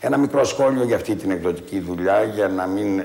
[0.00, 3.02] Ένα μικρό σχόλιο για αυτή την εκδοτική δουλειά, για να μην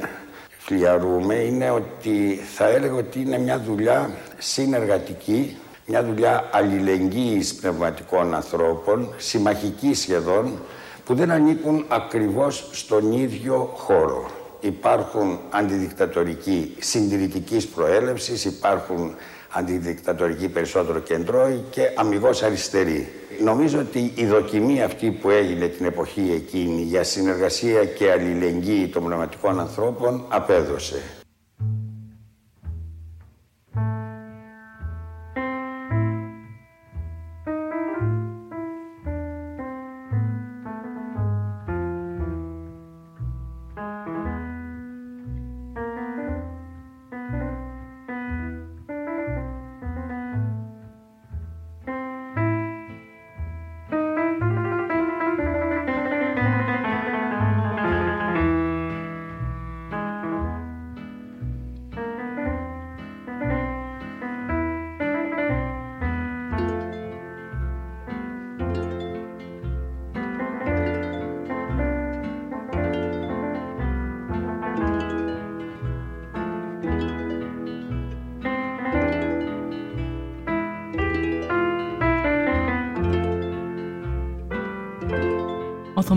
[0.58, 5.58] φλιαρούμε, είναι ότι θα έλεγα ότι είναι μια δουλειά συνεργατική,
[5.92, 10.60] μια δουλειά αλληλεγγύης πνευματικών ανθρώπων, συμμαχική σχεδόν,
[11.06, 14.30] που δεν ανήκουν ακριβώς στον ίδιο χώρο.
[14.60, 19.16] Υπάρχουν αντιδικτατορικοί συντηρητικής προέλευσης, υπάρχουν
[19.50, 23.12] αντιδικτατορικοί περισσότερο κεντρώοι και αμυγός αριστεροί.
[23.44, 29.04] Νομίζω ότι η δοκιμή αυτή που έγινε την εποχή εκείνη για συνεργασία και αλληλεγγύη των
[29.04, 31.21] πνευματικών ανθρώπων απέδωσε.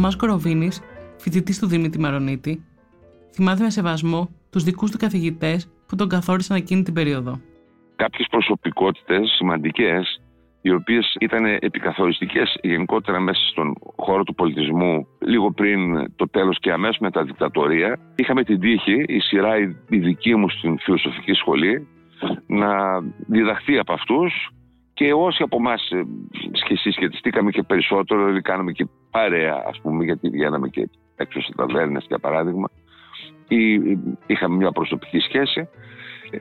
[0.04, 0.82] Θωμά Κοροβίνης,
[1.18, 2.64] φοιτητής του Δημήτρη Μαρονίτη,
[3.34, 7.40] θυμάται με σεβασμό τους δικούς του καθηγητές που τον καθόρισαν εκείνη την περίοδο.
[7.96, 10.20] Κάποιες προσωπικότητες σημαντικές,
[10.60, 15.80] οι οποίες ήταν επικαθοριστικές γενικότερα μέσα στον χώρο του πολιτισμού, λίγο πριν
[16.16, 17.98] το τέλος και αμέσως μετά τη δικτατορία.
[18.14, 21.88] Είχαμε την τύχη, η σειρά η δική μου στην φιλοσοφική σχολή,
[22.46, 24.48] να διδαχθεί από αυτούς
[24.94, 25.90] και όσοι από εμάς
[26.82, 32.04] συσχετιστήκαμε και περισσότερο, δηλαδή κάναμε και παρέα, ας πούμε, γιατί βγαίναμε και έξω σε ταβέρνες
[32.08, 32.70] για παράδειγμα,
[33.48, 33.80] ή
[34.26, 35.68] είχαμε μια προσωπική σχέση,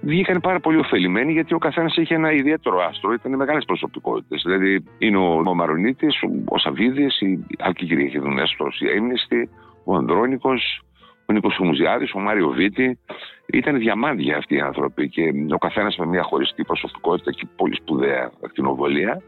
[0.02, 3.14] βγήκαν πάρα πολύ ωφελημένοι γιατί ο καθένας είχε ένα ιδιαίτερο άστρο.
[3.14, 4.42] Ήταν μεγάλες προσωπικότητες.
[4.46, 9.50] Δηλαδή είναι ο, ο Μαρονίτης, ο, ο Σαββίδης, η Άλκη Κυριακηδουνέστο, η Έμνηστη,
[9.84, 10.82] ο Ανδρώνικος,
[11.26, 13.00] ο Νίκος Χουμουζιάδη, ο Μάριο Βίτη.
[13.46, 18.32] Ήταν διαμάντια αυτοί οι άνθρωποι και ο καθένας με μια χωριστή προσωπικότητα και πολύ σπουδαία
[18.46, 19.22] ακτινοβολία.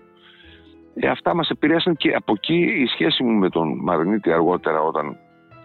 [0.95, 5.17] Ε, αυτά μας επηρέασαν και από εκεί η σχέση μου με τον Μαρονίτη αργότερα όταν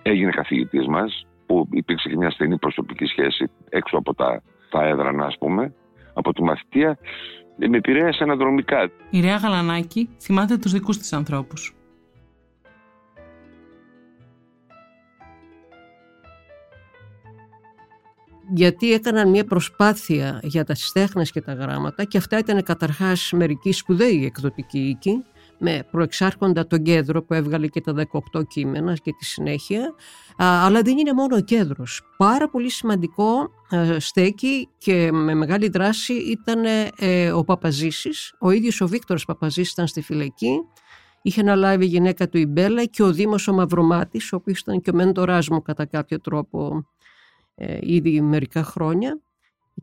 [0.03, 5.25] έγινε καθηγητής μας, που υπήρξε και μια στενή προσωπική σχέση έξω από τα, τα έδρανα,
[5.25, 5.75] ας πούμε,
[6.15, 6.99] από τη μαθητεία,
[7.59, 8.91] ε, με επηρέασε αναδρομικά.
[9.11, 11.75] Η Ρέα Γαλανάκη θυμάται τους δικούς της ανθρώπους.
[18.55, 23.73] Γιατί έκαναν μια προσπάθεια για τα στέχνες και τα γράμματα και αυτά ήταν καταρχάς μερικοί
[23.73, 25.25] σπουδαίοι εκδοτικοί οίκοι
[25.59, 27.95] με προεξάρχοντα τον κέντρο που έβγαλε και τα
[28.33, 29.95] 18 κείμενα και τη συνέχεια
[30.37, 32.03] αλλά δεν είναι μόνο ο κέντρος.
[32.17, 33.51] Πάρα πολύ σημαντικό
[33.99, 36.65] στέκει και με μεγάλη δράση ήταν
[36.99, 38.35] ε, ο Παπαζήσης.
[38.39, 40.61] Ο ίδιος ο Βίκτορος Παπαζήσης ήταν στη φυλακή
[41.23, 44.81] είχε αναλάβει η γυναίκα του η Μπέλα και ο Δήμος ο Μαυρομάτης, ο οποίος ήταν
[44.81, 46.87] και ο μέντοράς μου κατά κάποιο τρόπο
[47.61, 49.21] ε, ήδη μερικά χρόνια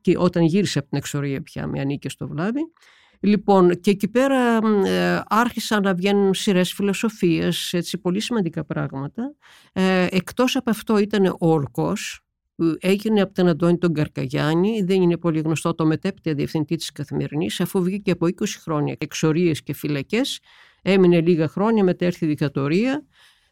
[0.01, 2.61] και όταν γύρισε από την εξορία πια με ανήκε στο Βλάβη.
[3.19, 9.35] Λοιπόν, και εκεί πέρα ε, άρχισαν να βγαίνουν σειρές φιλοσοφίες, έτσι πολύ σημαντικά πράγματα.
[9.73, 12.21] Ε, εκτός από αυτό ήταν ο Ορκός,
[12.55, 16.91] που έγινε από τον Αντώνη τον Καρκαγιάννη, δεν είναι πολύ γνωστό το μετέπειτα διευθυντή της
[16.91, 20.39] Καθημερινής, αφού βγήκε από 20 χρόνια εξορίες και φυλακές,
[20.81, 23.05] έμεινε λίγα χρόνια, μετά έρθει η δικτατορία.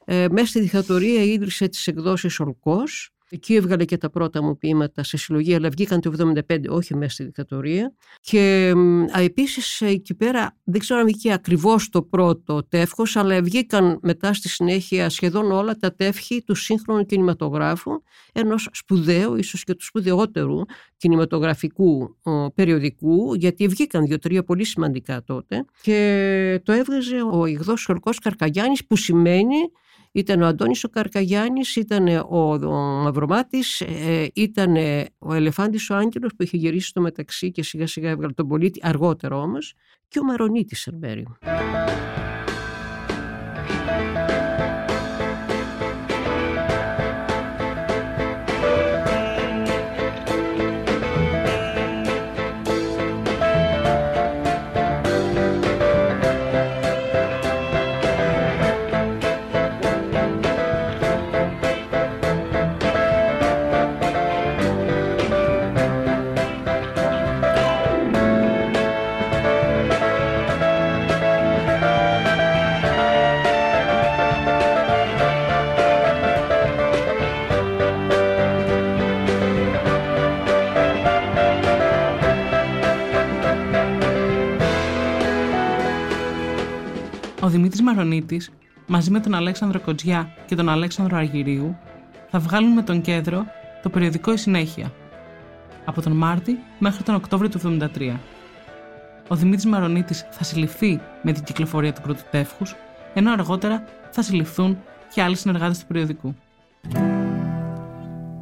[0.06, 5.04] Ε, μέσα στη δικτατορία ίδρυσε τις εκδόσεις Ορκός, Εκεί έβγαλε και τα πρώτα μου ποίηματα
[5.04, 7.94] σε συλλογή, αλλά βγήκαν το 1975, όχι μέσα στη δικτατορία.
[8.22, 8.74] Και
[9.16, 14.50] επίσης εκεί πέρα, δεν ξέρω αν βγήκε ακριβώς το πρώτο τεύχος, αλλά βγήκαν μετά στη
[14.50, 17.92] συνέχεια σχεδόν όλα τα τεύχη του σύγχρονου κινηματογράφου,
[18.34, 20.60] ενός σπουδαίου, ίσως και του σπουδαιότερου
[20.98, 22.18] κινηματογραφικού
[22.56, 25.66] περιοδικού, γιατί βγήκαν δύο-τρία πολύ σημαντικά τότε.
[25.82, 29.56] Και το έβγαζε ο Ιγδός Χορκό Καρκαγιάννης, που σημαίνει
[30.16, 34.76] ήταν ο Αντώνης ο Καρκαγιάννης, ήταν ο, ο Μαυρομάτης, ε, ήταν
[35.18, 38.80] ο Ελεφάντης ο Άγγελος που είχε γυρίσει στο μεταξύ και σιγά σιγά έβγαλε τον πολίτη,
[38.84, 39.74] αργότερο όμως,
[40.08, 41.26] και ο Μαρονίτης Ερμπέρι.
[87.46, 88.52] Ο Δημήτρης Μαρονίτης,
[88.88, 91.78] μαζί με τον Αλέξανδρο Κοτζιά και τον Αλέξανδρο Αργυρίου,
[92.30, 93.46] θα βγάλουν με τον κέντρο
[93.84, 94.92] το περιοδικό «Η Συνέχεια»
[95.86, 98.20] από τον Μάρτι μέχρι τον Οκτώβριο του 1973.
[99.28, 102.76] Ο Δημήτρης Μαρονίτης θα συλληφθεί με την κυκλοφορία του πρώτου τεύχους,
[103.14, 104.78] ενώ αργότερα θα συλληφθούν
[105.14, 106.36] και άλλοι συνεργάτες του περιοδικού.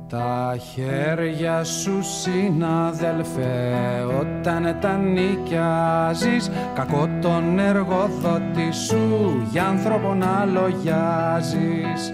[0.10, 3.74] Τα χέρια σου συναδελφέ
[4.20, 12.12] όταν τα νοικιάζεις Κακό τον εργοδότη σου για άνθρωπο να λογιάζεις.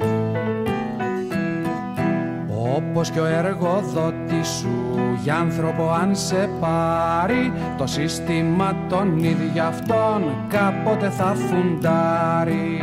[2.76, 4.70] Όπως και ο εργοδότης σου
[5.24, 12.80] για άνθρωπο αν σε πάρει Το σύστημα τον ίδιο αυτόν κάποτε θα φουντάρει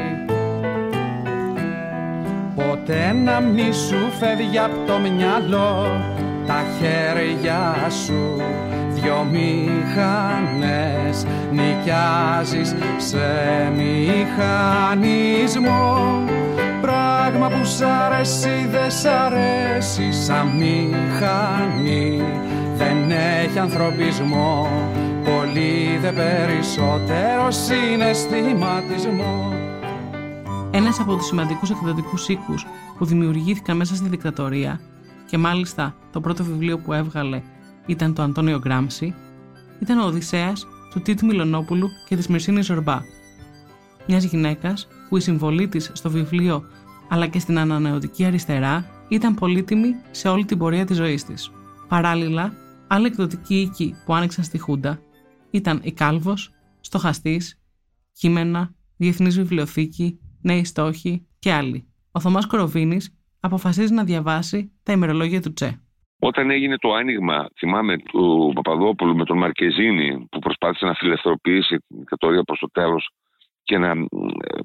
[2.57, 6.00] Ποτέ να μη σου φεύγει από το μυαλό
[6.46, 8.42] τα χέρια σου.
[8.88, 15.14] Δυο μηχανές νοικιάζεις σε μηχανισμό.
[16.80, 22.22] Πράγμα που σ' αρέσει δεν σ' αρέσει σαν μηχανή.
[22.76, 24.68] Δεν έχει ανθρωπισμό
[25.24, 29.65] πολύ δε περισσότερο συναισθηματισμό
[30.76, 32.66] ένας από τους σημαντικούς εκδοτικούς οίκους
[32.98, 34.80] που δημιουργήθηκαν μέσα στη δικτατορία
[35.26, 37.42] και μάλιστα το πρώτο βιβλίο που έβγαλε
[37.86, 39.14] ήταν το Αντώνιο Γκράμψη,
[39.80, 43.00] ήταν ο Οδυσσέας του Τίτου Μιλονόπουλου και της Μυρσίνης Ζορμπά,
[44.06, 46.64] μιας γυναίκας που η συμβολή της στο βιβλίο
[47.08, 51.50] αλλά και στην ανανεωτική αριστερά ήταν πολύτιμη σε όλη την πορεία της ζωής της.
[51.88, 52.52] Παράλληλα,
[52.86, 55.00] άλλοι εκδοτικοί οίκοι που άνοιξαν στη Χούντα
[55.50, 56.50] ήταν η Κάλβος,
[56.80, 57.60] Στοχαστής,
[58.12, 61.92] Κείμενα, Διεθνής Βιβλιοθήκη, Νέοι Στόχοι και άλλοι.
[62.12, 65.80] Ο Θωμάς Κοροβίνης αποφασίζει να διαβάσει τα ημερολόγια του Τσε.
[66.18, 71.99] Όταν έγινε το άνοιγμα, θυμάμαι, του Παπαδόπουλου με τον Μαρκεζίνη που προσπάθησε να φιλελευθερωποιήσει την
[71.99, 73.11] δικτατορία προς το τέλος
[73.62, 73.94] και να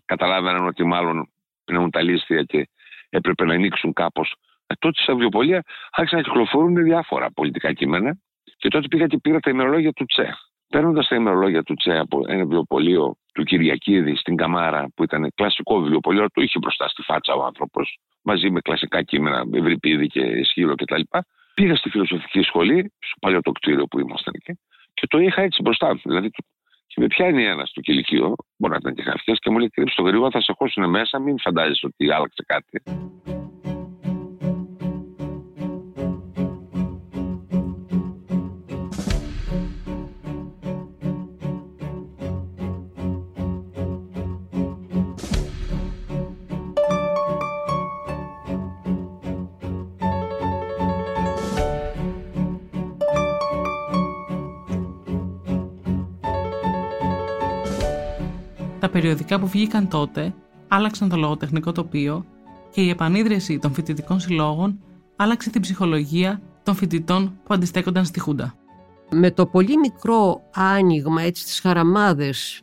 [0.05, 1.29] καταλάβαιναν ότι μάλλον
[1.65, 2.69] πνέουν τα λίστια και
[3.09, 4.35] έπρεπε να ανοίξουν κάπως.
[4.67, 8.17] Ε, τότε στα βιβλιοπολία άρχισαν να κυκλοφορούν διάφορα πολιτικά κείμενα
[8.57, 10.37] και τότε πήγα και πήρα τα ημερολόγια του Τσε.
[10.67, 15.79] Παίρνοντας τα ημερολόγια του Τσε από ένα βιβλιοπολείο του Κυριακίδη στην Καμάρα, που ήταν κλασικό
[15.79, 20.75] βιβλιοπολείο, το είχε μπροστά στη φάτσα ο άνθρωπος, μαζί με κλασικά κείμενα, Ευρυπίδη και Σχύλο
[20.75, 21.01] κτλ.
[21.53, 24.59] Πήγα στη φιλοσοφική σχολή, στο παλιό το κτίριο που ήμασταν εκεί,
[24.93, 26.01] και το είχα έτσι μπροστά μου.
[26.03, 26.29] Δηλαδή,
[26.87, 29.95] και με πιάνει ένας στο κηλικείο, μπορεί να ήταν και χαρτιά, και μου λέει: Κρύψε
[29.95, 32.81] το γρήγορα, θα σε χώσουν μέσα, μην φαντάζεσαι ότι άλλαξε κάτι.
[58.91, 60.33] Περιοδικά που βγήκαν τότε
[60.67, 62.25] άλλαξαν το λογοτεχνικό τοπίο
[62.71, 64.79] και η επανίδρυση των φοιτητικών συλλόγων
[65.15, 68.55] άλλαξε την ψυχολογία των φοιτητών που αντιστέκονταν στη Χούντα.
[69.11, 72.61] Με το πολύ μικρό άνοιγμα έτσι στις χαραμάδες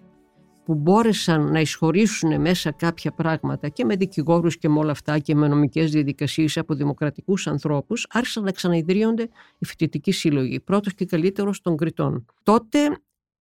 [0.65, 5.35] που μπόρεσαν να εισχωρήσουν μέσα κάποια πράγματα και με δικηγόρους και με όλα αυτά και
[5.35, 11.61] με νομικές διαδικασίες από δημοκρατικούς ανθρώπους άρχισαν να ξαναειδρύονται οι φοιτητικοί σύλλογοι, πρώτος και καλύτερος
[11.61, 12.25] των Κρητών.
[12.43, 12.79] Τότε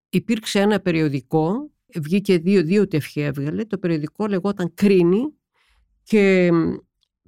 [0.10, 3.66] υπήρξε ένα περιοδικό βγήκε δύο, δύο τευχή έβγαλε.
[3.66, 5.34] Το περιοδικό λεγόταν Κρίνη
[6.04, 6.50] και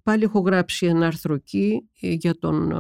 [0.04, 2.74] πάλι έχω γράψει ένα άρθρο εκεί ε, για τον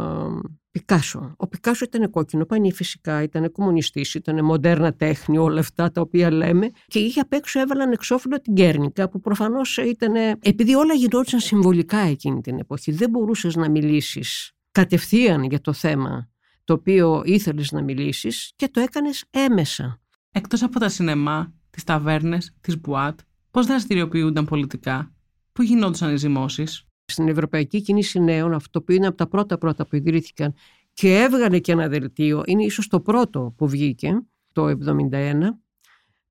[0.71, 1.33] Πικάσο.
[1.37, 6.31] Ο Πικάσο ήταν κόκκινο, πανί φυσικά, ήταν κομμουνιστής, ήταν μοντέρνα τέχνη, όλα αυτά τα οποία
[6.31, 11.39] λέμε και είχε απ' έξω έβαλαν εξώφυλλο την Κέρνικα που προφανώς ήταν, επειδή όλα γινόντουσαν
[11.39, 16.29] συμβολικά εκείνη την εποχή, δεν μπορούσες να μιλήσεις κατευθείαν για το θέμα
[16.63, 20.01] το οποίο ήθελες να μιλήσεις και το έκανες έμεσα.
[20.31, 23.19] Εκτός από τα σινεμά, τις ταβέρνες, τις μπουάτ,
[23.51, 25.13] πώς δραστηριοποιούνταν πολιτικά,
[25.53, 26.83] πού γινόντουσαν οι ζυμώσεις.
[27.05, 30.53] Στην Ευρωπαϊκή Κίνηση Νέων, αυτό που είναι από τα πρώτα πρώτα που ιδρύθηκαν
[30.93, 34.21] και έβγαλε και ένα δελτίο, είναι ίσως το πρώτο που βγήκε,
[34.51, 35.35] το 1971,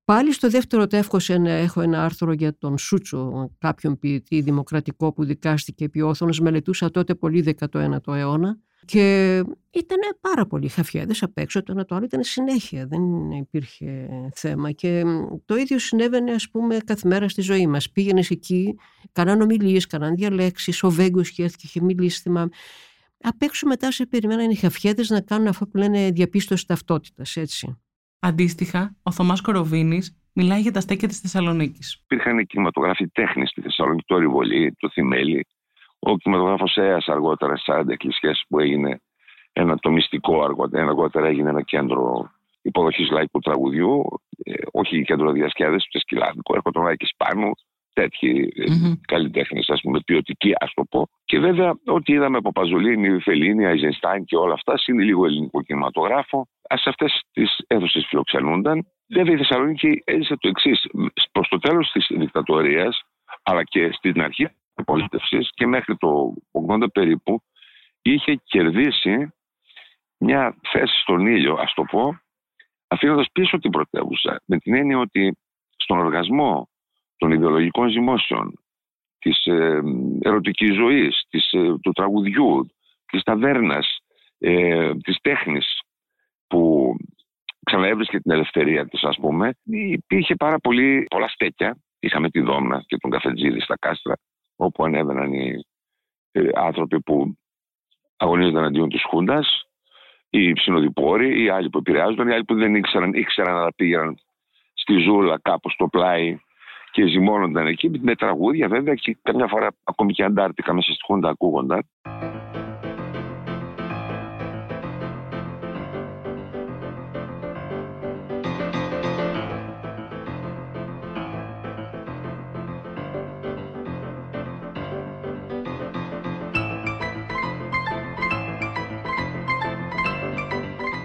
[0.09, 5.84] Πάλι στο δεύτερο τεύχος έχω ένα άρθρο για τον Σούτσο, κάποιον ποιητή δημοκρατικό που δικάστηκε
[5.84, 6.40] επί Όθωνος.
[6.40, 9.36] Μελετούσα τότε πολύ 19ο αιώνα και
[9.70, 11.62] ήταν πάρα πολλοί χαφιέδες απ' έξω.
[11.62, 14.70] Το ένα το άλλο ήταν συνέχεια, δεν υπήρχε θέμα.
[14.70, 15.02] Και
[15.44, 17.90] το ίδιο συνέβαινε, ας πούμε, κάθε μέρα στη ζωή μας.
[17.90, 18.74] Πήγαινες εκεί,
[19.12, 20.82] κάναν ομιλίες, κάναν διαλέξεις.
[20.82, 22.50] Ο Βέγκος και έρθει και είχε μιλήσει, θυμάμαι.
[23.20, 27.76] Απ' έξω μετά σε περιμέναν οι χαφιέδες να κάνουν αυτό που λένε διαπίστωση ταυτότητας, έτσι.
[28.20, 32.00] Αντίστοιχα, ο Θωμάς Κοροβίνης μιλάει για τα στέκια της Θεσσαλονίκης.
[32.04, 35.46] Υπήρχαν κινηματογράφοι τέχνης στη Θεσσαλονίκη, το Ριβολί, το Θημέλι,
[35.98, 39.00] ο κινηματογράφος Αία αργότερα στι 40 εκκλησιέ που έγινε
[39.52, 42.30] ένα το μυστικό αργότερα, αργότερα έγινε ένα κέντρο
[42.62, 44.04] υποδοχής λαϊκού τραγουδιού.
[44.44, 47.50] ε, όχι κεντροδιασκέδαση, ούτε σκυλάδικο, έρχονταν ο Άκης Πάνου,
[47.93, 48.93] τέτοιοι mm-hmm.
[49.07, 51.09] καλλιτέχνες, ας πούμε, ποιοτικοί, ας το πω.
[51.24, 56.49] Και βέβαια, ό,τι είδαμε από Παζολίνη, Φελίνη, Αϊζενστάιν και όλα αυτά, είναι λίγο ελληνικό κινηματογράφο.
[56.74, 58.86] Σε αυτές τις αίθουσες φιλοξενούνταν.
[59.09, 60.86] Βέβαια, η Θεσσαλονίκη έζησε το εξής.
[61.32, 63.03] Προς το τέλος της δικτατορίας,
[63.43, 66.34] αλλά και στην αρχή της απολύτευση και μέχρι το
[66.68, 67.43] 80 περίπου,
[68.03, 69.32] είχε κερδίσει
[70.18, 72.18] μια θέση στον ήλιο, ας το πω,
[72.89, 74.43] αφήνοντας πίσω την πρωτεύουσα.
[74.45, 75.36] Με την έννοια ότι
[75.76, 76.68] στον οργασμό
[77.18, 78.58] των ιδεολογικών ζυμώσεων,
[79.18, 79.80] της ε,
[80.20, 82.70] ερωτικής ζωής, της, ε, του τραγουδιού,
[83.06, 83.98] της ταβέρνας,
[84.38, 85.80] ε, της τέχνης
[86.46, 86.94] που
[87.64, 91.78] ξαναέβρισκε την ελευθερία της ας πούμε, υπήρχε πάρα πολύ, πολλά στέκια.
[92.00, 94.14] Είχαμε τη Δόμνα και τον Καφετζίδη στα κάστρα,
[94.56, 95.64] όπου ανέβαιναν οι
[96.32, 97.34] ε, άνθρωποι που
[98.16, 99.62] αγωνίζονταν αντίον της Χούντας,
[100.30, 104.18] οι συνοδοιπόροι, οι άλλοι που επηρεάζονταν, οι άλλοι που δεν ήξεραν, ήξεραν να πήγαιναν
[104.74, 106.38] στη ζούλα κάπου στο πλάι
[106.99, 111.28] και ζυμώνονταν εκεί με τραγούδια βέβαια και καμιά φορά ακόμη και αντάρτικα μέσα στη Χούντα
[111.28, 111.82] ακούγονταν.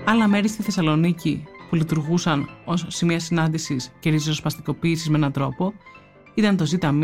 [0.05, 5.73] Άλλα μέρη στη Θεσσαλονίκη που λειτουργούσαν ως σημεία συνάντησης και ριζοσπαστικοποίησης με έναν τρόπο
[6.33, 7.01] ήταν το ΖΜ,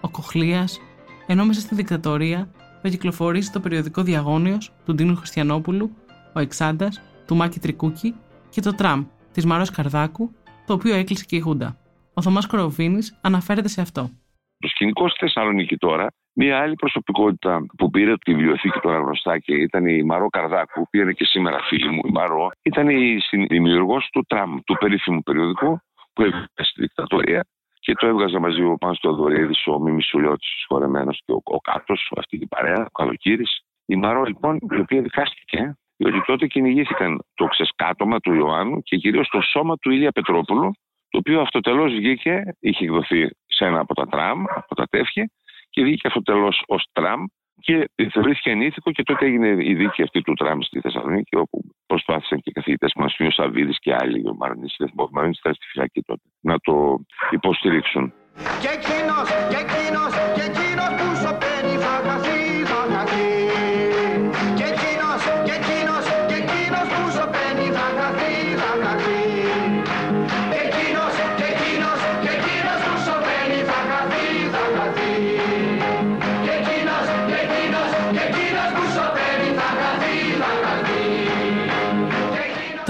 [0.00, 0.80] ο Κοχλίας,
[1.26, 2.50] ενώ μέσα στη δικτατορία
[2.82, 5.90] θα κυκλοφορήσει το περιοδικό Διαγώνιος του Ντίνου Χριστιανόπουλου,
[6.34, 8.14] ο Εξάντας, του Μάκη Τρικούκη
[8.48, 10.34] και το Τραμ της Μαρός Καρδάκου,
[10.66, 11.76] το οποίο έκλεισε και η Χούντα.
[12.14, 14.10] Ο Θωμάς Κοροβίνης αναφέρεται σε αυτό.
[14.58, 16.06] Το σκηνικό στη Θεσσαλονίκη τώρα
[16.40, 20.96] Μία άλλη προσωπικότητα που πήρε τη βιβλιοθήκη τώρα γνωστά και ήταν η Μαρό Καρδάκου, που
[20.96, 23.18] είναι και σήμερα φίλη μου, η Μαρό, ήταν η
[23.48, 25.80] δημιουργός του Τραμ, του περίφημου περιοδικού
[26.12, 27.46] που έβγαζε στη δικτατορία
[27.80, 32.12] και το έβγαζε μαζί ο Πάνος Θεοδωρίδης, ο Μίμης Σουλιώτης, συγχωρεμένο και ο, ο Κάτος,
[32.16, 33.60] αυτή η παρέα, ο Καλοκύρης.
[33.86, 39.28] Η Μαρό λοιπόν, η οποία δικάστηκε, διότι τότε κυνηγήθηκαν το ξεσκάτωμα του Ιωάννου και κυρίως
[39.28, 40.72] το σώμα του Ηλία Πετρόπουλου,
[41.08, 45.30] το οποίο αυτοτελώς βγήκε, είχε εκδοθεί σε ένα από τα τραμ, από τα τεύχη,
[45.78, 47.24] και βγήκε αυτό τέλος ως τραμ
[47.60, 52.40] και θεωρήθηκε ανήθικο και τότε έγινε η δίκη αυτή του τραμ στη Θεσσαλονίκη όπου προσπάθησαν
[52.40, 56.22] και καθηγητές μας, ο Σαββίδης και άλλοι, ο Μαρονής, ο Μαρονής ήταν στη φυλακή τότε,
[56.40, 56.98] να το
[57.30, 58.12] υποστηρίξουν.
[58.60, 59.28] Και εκείνος,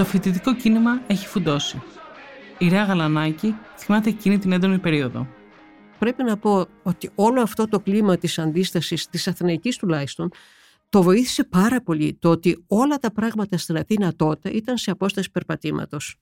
[0.09, 1.81] φοιτητικό κίνημα έχει φουντώσει.
[2.57, 5.27] Η Ρέα Γαλανάκη θυμάται εκείνη την έντονη περίοδο.
[5.99, 10.29] Πρέπει να πω ότι όλο αυτό το κλίμα της αντίστασης, της Αθηναϊκής τουλάχιστον,
[10.89, 15.31] το βοήθησε πάρα πολύ το ότι όλα τα πράγματα στην Αθήνα τότε ήταν σε απόσταση
[15.31, 16.15] περπατήματος.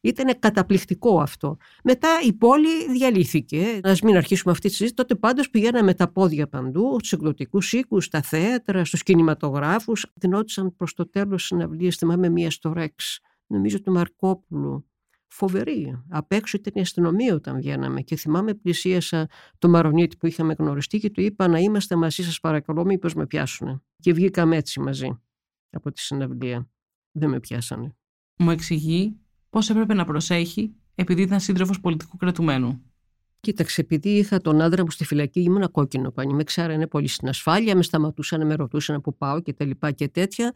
[0.00, 1.56] Ήταν καταπληκτικό αυτό.
[1.84, 3.80] Μετά η πόλη διαλύθηκε.
[3.82, 4.94] Α μην αρχίσουμε αυτή τη συζήτηση.
[4.94, 10.06] Τότε πάντως πηγαίναμε με τα πόδια παντού, στους εκδοτικούς οίκους, στα θέατρα, στους κινηματογράφους.
[10.14, 11.96] Δινόντουσαν προς το τέλος συναυλίες.
[11.96, 13.20] Θυμάμαι μία στο Ρεξ,
[13.50, 14.84] νομίζω του Μαρκόπουλου.
[15.32, 16.02] Φοβερή.
[16.08, 18.00] Απ' έξω ήταν η αστυνομία όταν βγαίναμε.
[18.00, 19.28] Και θυμάμαι πλησίασα
[19.58, 23.26] το Μαρονίτη που είχαμε γνωριστεί και του είπα να είμαστε μαζί σας, παρακαλώ, μήπως με
[23.26, 23.82] πιάσουν.
[23.98, 25.20] Και βγήκαμε έτσι μαζί
[25.70, 26.68] από τη συναυλία.
[27.12, 27.96] Δεν με πιάσανε.
[28.36, 29.16] Μου εξηγεί
[29.50, 32.82] πώς έπρεπε να προσέχει επειδή ήταν σύντροφος πολιτικού κρατουμένου.
[33.40, 36.34] Κοίταξε, επειδή είχα τον άντρα μου στη φυλακή, ήμουν κόκκινο πανί.
[36.34, 40.08] Με ξέρανε πολύ στην ασφάλεια, με σταματούσαν, με ρωτούσαν που πάω και τα λοιπά και
[40.08, 40.52] τέτοια.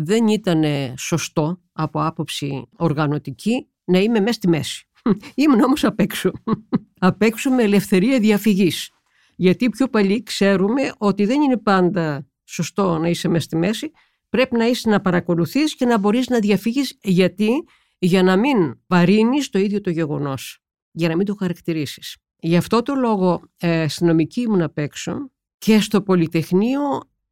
[0.00, 0.64] Δεν ήταν
[0.98, 4.88] σωστό από άποψη οργανωτική να είμαι μέσα στη μέση.
[5.34, 6.30] Ήμουν όμως απ' έξω.
[7.08, 8.90] απ' έξω με ελευθερία διαφυγής.
[9.36, 13.90] Γιατί πιο παλιοί ξέρουμε ότι δεν είναι πάντα σωστό να είσαι μέσα στη μέση.
[14.28, 16.98] Πρέπει να είσαι να παρακολουθείς και να μπορείς να διαφύγεις.
[17.02, 17.48] Γιατί;
[17.98, 20.62] Για να μην βαρύνεις το ίδιο το γεγονός.
[20.90, 22.16] Για να μην το χαρακτηρίσεις.
[22.36, 26.80] Γι' αυτό το λόγο ε, αστυνομική ήμουν απ' έξω και στο Πολυτεχνείο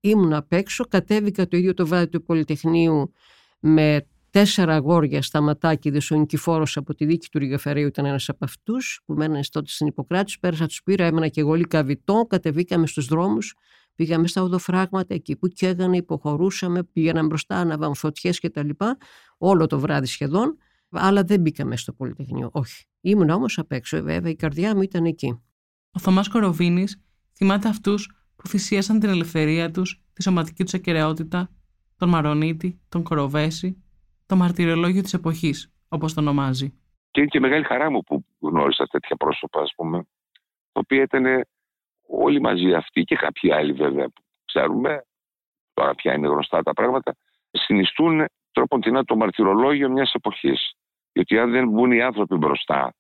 [0.09, 0.85] ήμουν απ' έξω.
[0.85, 3.13] Κατέβηκα το ίδιο το βράδυ του Πολυτεχνείου
[3.61, 6.01] με τέσσερα αγόρια σταματάκιδε.
[6.11, 9.87] Ο Νικηφόρο από τη δίκη του Ριγαφερίου ήταν ένας από αυτούς που μένανε τότε στην
[9.87, 10.35] Ιπποκράτη.
[10.41, 12.27] Πέρασα, τους πήρα, έμενα και εγώ λικαβιτό.
[12.29, 13.55] Κατεβήκαμε στους δρόμους,
[13.95, 18.69] πήγαμε στα οδοφράγματα εκεί που καίγανε, υποχωρούσαμε, πήγαμε μπροστά, αναβαν φωτιές κτλ.
[19.39, 20.57] Όλο το βράδυ σχεδόν.
[20.91, 22.51] Αλλά δεν μπήκαμε στο Πολυτεχνείο.
[22.53, 22.85] Όχι.
[23.01, 25.41] Ήμουν όμως απ' έξω, βέβαια, η καρδιά μου ήταν εκεί.
[25.93, 27.01] Ο Θωμάς Κοροβίνης
[27.33, 28.11] θυμάται αυτούς
[28.47, 31.51] που θυσίασαν την ελευθερία τους, τη σωματική τους ακαιρεότητα,
[31.99, 33.85] τον Μαρονίτη, τον Κοροβέση,
[34.27, 36.69] το μαρτυριολόγιο της εποχής, όπως το ονομάζει.
[37.11, 39.99] Και είναι και μεγάλη χαρά μου που γνώρισα τέτοια πρόσωπα, ας πούμε,
[40.73, 41.47] τα οποία ήταν
[42.07, 45.07] όλοι μαζί αυτοί και κάποιοι άλλοι βέβαια που ξέρουμε,
[45.75, 47.17] τώρα πια είναι γνωστά τα πράγματα,
[47.51, 50.73] συνιστούν τρόπον την το μαρτυρολόγιο μιας εποχής.
[51.13, 52.95] Γιατί αν δεν μπουν οι άνθρωποι μπροστά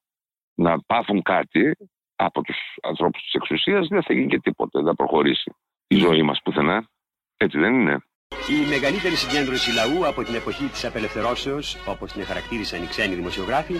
[0.55, 1.76] να πάθουν κάτι
[2.17, 5.55] από τους ανθρώπους της εξουσίας, δεν θα γίνει και τίποτα, δεν θα προχωρήσει
[5.87, 6.89] η ζωή μας πουθενά.
[7.37, 7.99] Έτσι δεν είναι.
[8.49, 13.75] Η μεγαλύτερη συγκέντρωση λαού από την εποχή της απελευθερώσεως, όπως την χαρακτήρισαν οι ξένοι δημοσιογράφοι,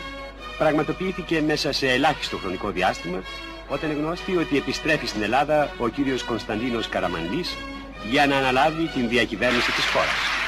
[0.59, 3.23] πραγματοποιήθηκε μέσα σε ελάχιστο χρονικό διάστημα,
[3.69, 7.57] όταν γνώστη ότι επιστρέφει στην Ελλάδα ο κύριος Κωνσταντίνος Καραμανλής
[8.11, 10.46] για να αναλάβει την διακυβέρνηση της χώρας.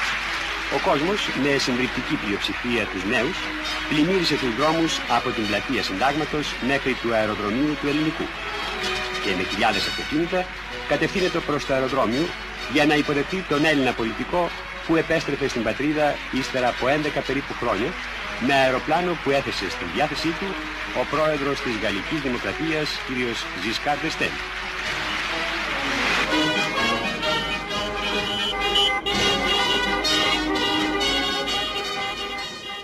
[0.75, 3.37] Ο κόσμος, με συντριπτική πλειοψηφία τους νέους,
[3.89, 8.27] πλημμύρισε τους δρόμους από την πλατεία Συντάγματος μέχρι του αεροδρομίου του Ελληνικού.
[9.23, 10.39] Και με χιλιάδες αυτοκίνητα
[10.91, 12.25] κατευθύνεται προς το αεροδρόμιο
[12.73, 14.41] για να υποδεχτεί τον Έλληνα πολιτικό
[14.85, 16.07] που επέστρεφε στην πατρίδα
[16.39, 17.89] ύστερα από 11 περίπου χρόνια
[18.47, 20.49] με αεροπλάνο που έθεσε στη διάθεσή του
[20.99, 23.09] ο πρόεδρος της Γαλλικής Δημοκρατίας κ.
[23.63, 24.33] Ζισκάρ Δεστέν.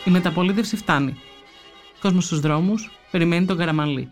[0.05, 1.15] Η μεταπολίτευση φτάνει.
[2.01, 4.09] Κόσμος στους δρόμους περιμένει τον Καραμανλή.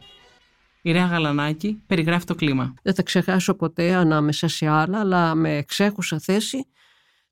[0.82, 2.74] Η Ρέα Γαλανάκη περιγράφει το κλίμα.
[2.84, 6.68] Δεν θα ξεχάσω ποτέ ανάμεσα σε άλλα, αλλά με ξέχουσα θέση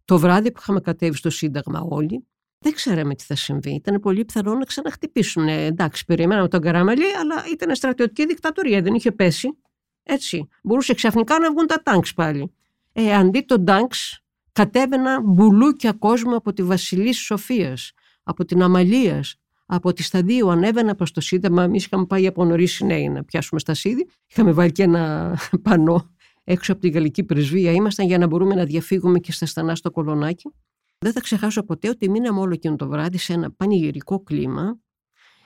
[0.05, 2.27] το βράδυ που είχαμε κατέβει στο Σύνταγμα όλοι.
[2.59, 3.73] Δεν ξέραμε τι θα συμβεί.
[3.73, 5.47] Ήταν πολύ πιθανό να ξαναχτυπήσουν.
[5.47, 9.57] Ε, εντάξει, περιμέναμε τον Καραμαλή, αλλά ήταν στρατιωτική δικτατορία, δεν είχε πέσει.
[10.03, 10.47] Έτσι.
[10.63, 12.51] Μπορούσε ξαφνικά να βγουν τα τάγκς πάλι.
[12.93, 17.91] Ε, αντί των τάγκς, κατέβαιναν μπουλούκια κόσμο από τη Βασιλής Σοφίας,
[18.23, 21.63] από την Αμαλίας, από τη σταδίου ανέβαινα προς το Σύνταγμα.
[21.63, 24.07] Εμείς είχαμε πάει από νωρίς νέοι να πιάσουμε στα σίδη.
[24.27, 26.09] Είχαμε βάλει και ένα πανό
[26.43, 27.71] έξω από την γαλλική πρεσβεία.
[27.71, 30.49] Ήμασταν για να μπορούμε να διαφύγουμε και στα στανά στο κολονάκι.
[30.99, 34.79] Δεν θα ξεχάσω ποτέ ότι μείναμε όλο εκείνο το βράδυ σε ένα πανηγυρικό κλίμα.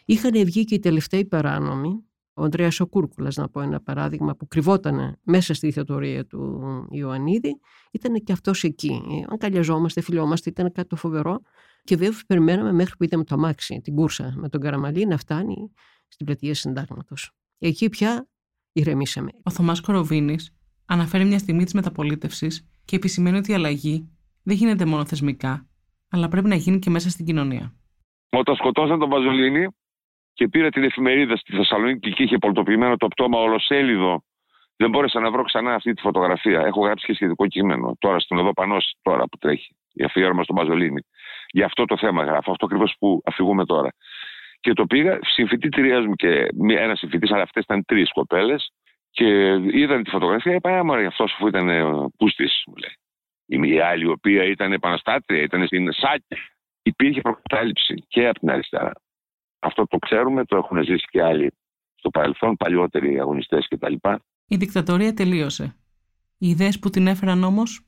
[0.06, 2.04] Είχαν βγει και οι τελευταίοι παράνομοι.
[2.34, 6.62] Ο Ανδρέας Οκούρκουλα, να πω ένα παράδειγμα, που κρυβόταν μέσα στη δικτατορία του
[6.92, 7.60] Ιωαννίδη,
[7.92, 9.02] ήταν και αυτός εκεί.
[9.30, 11.42] Αγκαλιαζόμαστε, φιλιόμαστε, ήταν κάτι το φοβερό.
[11.86, 15.72] Και βέβαια περιμέναμε μέχρι που είδαμε το αμάξι, την κούρσα με τον Καραμαλή να φτάνει
[16.08, 17.32] στην πλατεία συντάγματος.
[17.60, 18.28] Εκεί πια
[18.72, 19.30] ηρεμήσαμε.
[19.44, 20.56] Ο Θωμάς Κοροβίνης
[20.86, 24.10] αναφέρει μια στιγμή της μεταπολίτευσης και επισημαίνει ότι η αλλαγή
[24.44, 25.68] δεν γίνεται μόνο θεσμικά,
[26.10, 27.74] αλλά πρέπει να γίνει και μέσα στην κοινωνία.
[28.30, 29.68] Όταν σκοτώσαν τον Βαζολίνη
[30.34, 34.24] και πήρα την εφημερίδα στη Θεσσαλονίκη και είχε πολιτοποιημένο το πτώμα ολοσέλιδο,
[34.76, 36.60] δεν μπόρεσα να βρω ξανά αυτή τη φωτογραφία.
[36.62, 40.56] Έχω γράψει και σχετικό κείμενο τώρα στην Οδό Πανώση, τώρα που τρέχει, η αφιέρωμα στον
[40.56, 41.02] Μπαζολίνη.
[41.56, 43.90] Γι' αυτό το θέμα γράφω, αυτό ακριβώς που αφηγούμε τώρα.
[44.60, 46.48] Και το πήγα, συμφοιτήτριά μου και
[46.78, 48.72] ένας συμφοιτής, αλλά αυτές ήταν τρεις κοπέλες,
[49.12, 49.28] και
[49.72, 50.54] είδαν τη φωτογραφία.
[50.54, 51.68] Είπα, Άμα αυτός που ήταν
[52.18, 53.72] πούστης, μου λέει.
[53.72, 56.22] Η άλλη, η οποία ήταν επαναστάτρια, ήταν στην ΣΑΚ.
[56.82, 58.92] Υπήρχε προκατάληψη και από την αριστερά.
[59.60, 61.52] Αυτό το ξέρουμε, το έχουν ζήσει και άλλοι
[61.96, 63.94] στο παρελθόν, παλιότεροι αγωνιστές κτλ.
[64.48, 65.76] Η δικτατορία τελείωσε.
[66.38, 67.86] Οι ιδέες που την έφεραν όμως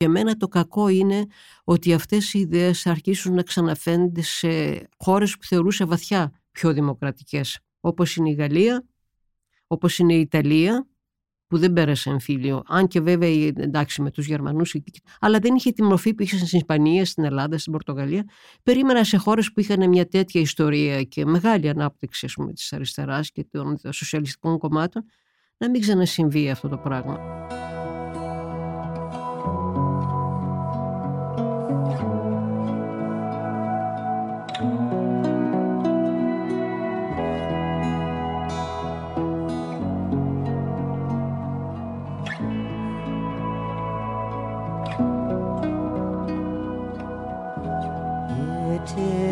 [0.00, 1.26] για μένα το κακό είναι
[1.64, 4.48] ότι αυτές οι ιδέες αρχίσουν να ξαναφαίνονται σε
[4.96, 8.86] χώρες που θεωρούσε βαθιά πιο δημοκρατικές, όπως είναι η Γαλλία,
[9.66, 10.86] όπως είναι η Ιταλία,
[11.46, 12.62] που δεν πέρασε εμφύλιο.
[12.66, 14.74] Αν και βέβαια εντάξει με τους Γερμανούς,
[15.20, 18.24] αλλά δεν είχε τη μορφή που είχε στην Ισπανία, στην Ελλάδα, στην Πορτογαλία.
[18.62, 23.30] Περίμενα σε χώρες που είχαν μια τέτοια ιστορία και μεγάλη ανάπτυξη τη αριστερά της αριστεράς
[23.30, 25.04] και των σοσιαλιστικών κομμάτων,
[25.56, 27.18] να μην ξανασυμβεί αυτό το πράγμα.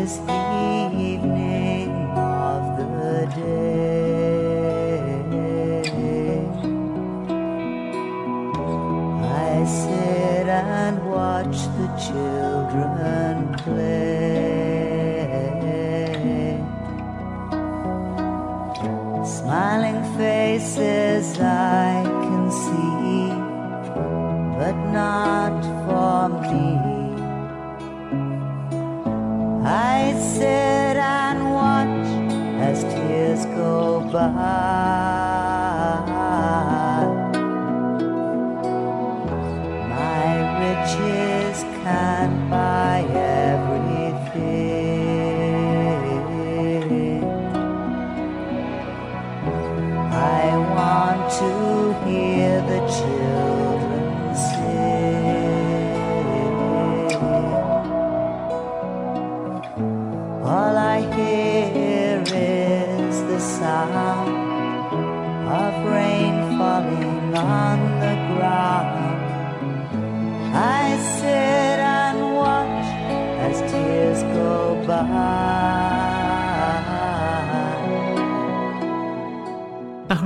[0.09, 4.01] first evening of the day.
[9.23, 13.99] I sit and watch the children play.
[19.25, 23.29] Smiling faces I can see,
[24.57, 25.28] but not.
[34.19, 34.68] goodbye.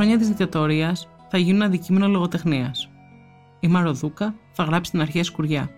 [0.03, 2.89] Χρόνια της δικτατορίας θα γίνουν αντικείμενο λογοτεχνίας.
[3.59, 5.69] Η Μαροδούκα θα γράψει την αρχαία σκουριά.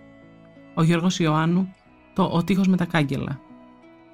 [0.74, 1.74] Ο Γιώργος Ιωάννου
[2.14, 3.40] το «Ο τείχος με τα κάγκελα».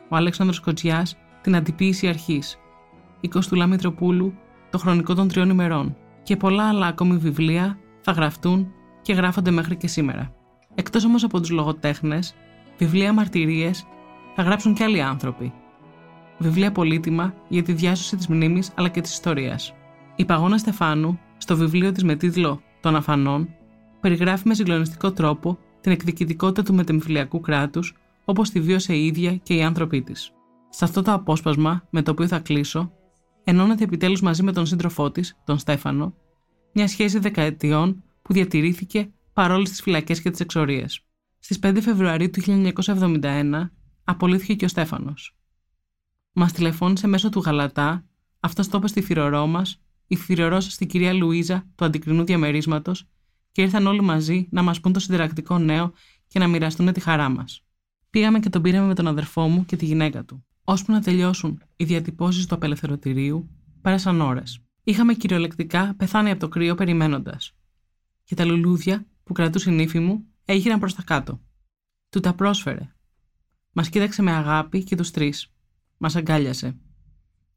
[0.09, 2.59] Ο Αλέξανδρος Κοτζιάς την «Αντιποίηση αρχής».
[3.21, 4.35] Η Κοστούλα Μητροπούλου
[4.71, 5.97] το «Χρονικό των τριών ημερών».
[6.23, 10.33] Και πολλά άλλα ακόμη βιβλία θα γραφτούν και γράφονται μέχρι και σήμερα.
[10.75, 12.35] Εκτός όμως από τους λογοτέχνες,
[12.79, 13.87] βιβλία μαρτυρίες
[14.35, 15.53] θα γράψουν και άλλοι άνθρωποι.
[16.39, 19.75] Βιβλία πολύτιμα για τη διάσωση της μνήμης αλλά και της ιστορίας.
[20.17, 23.49] Η Παγώνα Στεφάνου, στο βιβλίο της με τίτλο «Των Αφανών»,
[24.01, 27.95] περιγράφει με συγκλονιστικό τρόπο την εκδικητικότητα του μετεμφυλιακού κράτους
[28.25, 30.33] όπως τη βίωσε η ίδια και οι άνθρωποι της.
[30.69, 32.93] Σε αυτό το απόσπασμα, με το οποίο θα κλείσω,
[33.45, 36.15] ενώνεται επιτέλους μαζί με τον σύντροφό της, τον Στέφανο,
[36.73, 41.07] μια σχέση δεκαετιών που διατηρήθηκε παρόλες τις φυλακές και τις εξορίες.
[41.39, 43.71] Στις 5 Φεβρουαρίου του 1971
[44.05, 45.37] απολύθηκε και ο Στέφανος.
[46.33, 48.05] Μας τηλεφώνησε μέσω του Γαλατά,
[48.41, 49.83] αυτός το είπε στη φυρορό μας,
[50.13, 53.09] η φυρορό στην κυρία Λουίζα του αντικρινού διαμερίσματος
[53.53, 55.93] και ήρθαν όλοι μαζί να μας πούν το συντηρακτικό νέο
[56.27, 57.65] και να μοιραστούν τη χαρά μας.
[58.11, 60.45] Πήγαμε και τον πήραμε με τον αδερφό μου και τη γυναίκα του.
[60.65, 63.51] Ώσπου να τελειώσουν οι διατυπώσεις του απελευθερωτηρίου,
[63.81, 64.63] πέρασαν ώρες.
[64.83, 67.55] Είχαμε κυριολεκτικά πεθάνει από το κρύο περιμένοντας.
[68.25, 71.41] Και τα λουλούδια που κρατούσε η νύφη μου έγιναν προς τα κάτω.
[72.11, 72.93] Του τα πρόσφερε.
[73.73, 75.53] Μας κοίταξε με αγάπη και τους τρεις.
[75.97, 76.77] Μας αγκάλιασε.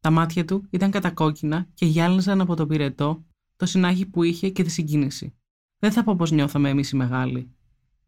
[0.06, 3.24] Τα μάτια του ήταν κατακόκκινα και γυάλιζαν από το πυρετό,
[3.56, 5.34] το συνάχη που είχε και τη συγκίνηση.
[5.78, 7.50] Δεν θα πω πώς νιώθαμε εμείς οι μεγάλοι.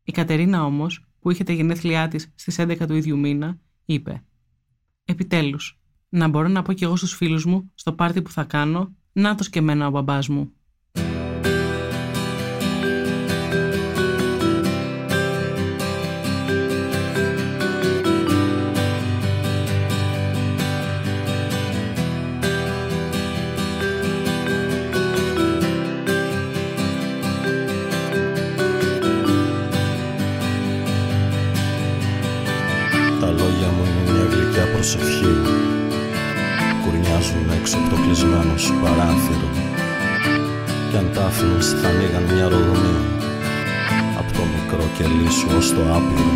[0.03, 4.24] Η Κατερίνα όμως, που είχε τα γενέθλιά της στις 11 του ίδιου μήνα, είπε:
[5.05, 8.94] Επιτέλους, να μπορώ να πω κι εγώ στους φίλους μου, στο πάρτι που θα κάνω,
[9.12, 10.53] να το και εμένα ο μπαμπάς μου.
[33.59, 35.34] Λόγια μου είναι μια γλυκιά προσευχή.
[36.82, 39.48] Κουρνιάζουν έξω από το κλεισμένο σου παράθυρο.
[40.90, 42.96] Κι αν τα άφηνες θα ανοίγαν μια ρογμή
[44.20, 46.34] Απ' το μικρό κελί σου ως το άπειρο.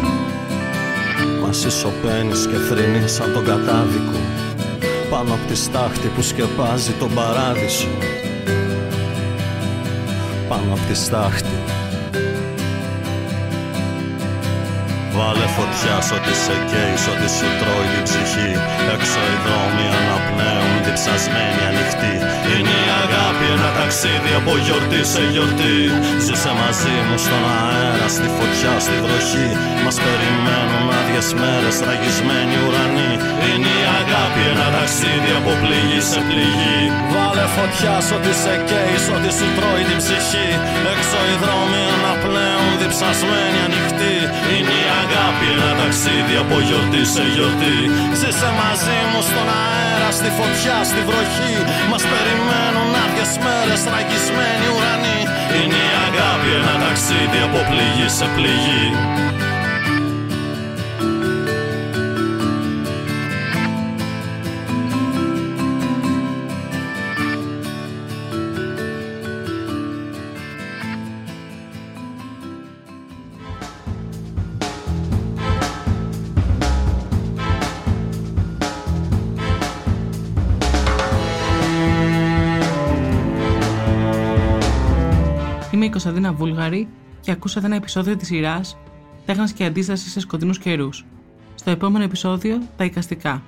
[1.41, 4.19] Μα εσύ σωπαίνεις και θρυνείς σαν τον κατάδικο.
[5.11, 7.93] Πάνω απ' τη στάχτη που σκεπάζει τον παράδεισο.
[10.49, 11.59] Πάνω απ' τη στάχτη.
[15.17, 18.51] Βάλε φωτιά σ' ό,τι σε καίει, σ' ό,τι σου τρώει την ψυχή.
[18.95, 22.15] Έξω οι δρόμοι αναπνέουν, διψασμένοι ανοιχτοί
[22.53, 25.79] Είναι η αγάπη ένα ταξίδι από γιορτή σε γιορτή.
[26.25, 29.49] Ζήσε μαζί μου στον αέρα, στη φωτιά, στη βροχή.
[29.85, 33.13] Μας περιμένουν άδειες μέρες, ραγισμένοι ουρανοί.
[33.49, 36.81] Είναι η αγάπη ένα ταξίδι από πληγή σε πληγή.
[37.13, 40.49] Βάλε φωτιά σ' ό,τι σε καίει, σ' ό,τι σου τρώει την ψυχή.
[40.93, 44.17] Έξω οι δρόμοι αναπνέουν, διψασμένοι ανοιχτοί
[44.55, 47.79] Είναι η αγάπη ένα ταξίδι από γιορτή σε γιορτή.
[48.21, 51.55] Ζήσε μαζί μου στον αέρα, στη φωτιά, στη βροχή.
[51.91, 55.21] Μας περιμένουν άδειες μέρες, τραγισμένοι ουρανοί.
[55.59, 58.85] Είναι η αγάπη ένα ταξίδι από πληγή σε πληγή
[86.33, 86.89] Είμαι η Κωνσταντίνα Βούλγαρη
[87.21, 88.77] και ακούσατε ένα επεισόδιο της σειράς
[89.27, 91.07] «Τέχνας και αντίσταση σε σκοτεινούς καιρούς».
[91.55, 93.43] Στο επόμενο επεισόδιο, τα εικαστικά.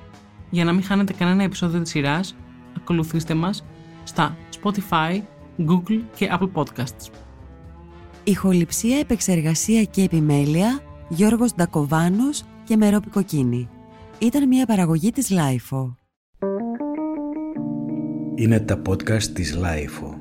[0.50, 2.36] Για να μην χάνετε κανένα επεισόδιο της σειράς,
[2.76, 3.64] ακολουθήστε μας
[4.04, 5.20] στα Spotify,
[5.58, 7.10] Google και Apple Podcasts.
[8.24, 13.68] Ηχοληψία, επεξεργασία και επιμέλεια Γιώργος Ντακοβάνος και Μερόπη Κοκκίνη.
[14.18, 15.94] Ήταν μια παραγωγή της Lifeo.
[18.34, 20.13] Είναι τα podcast της Lifeo.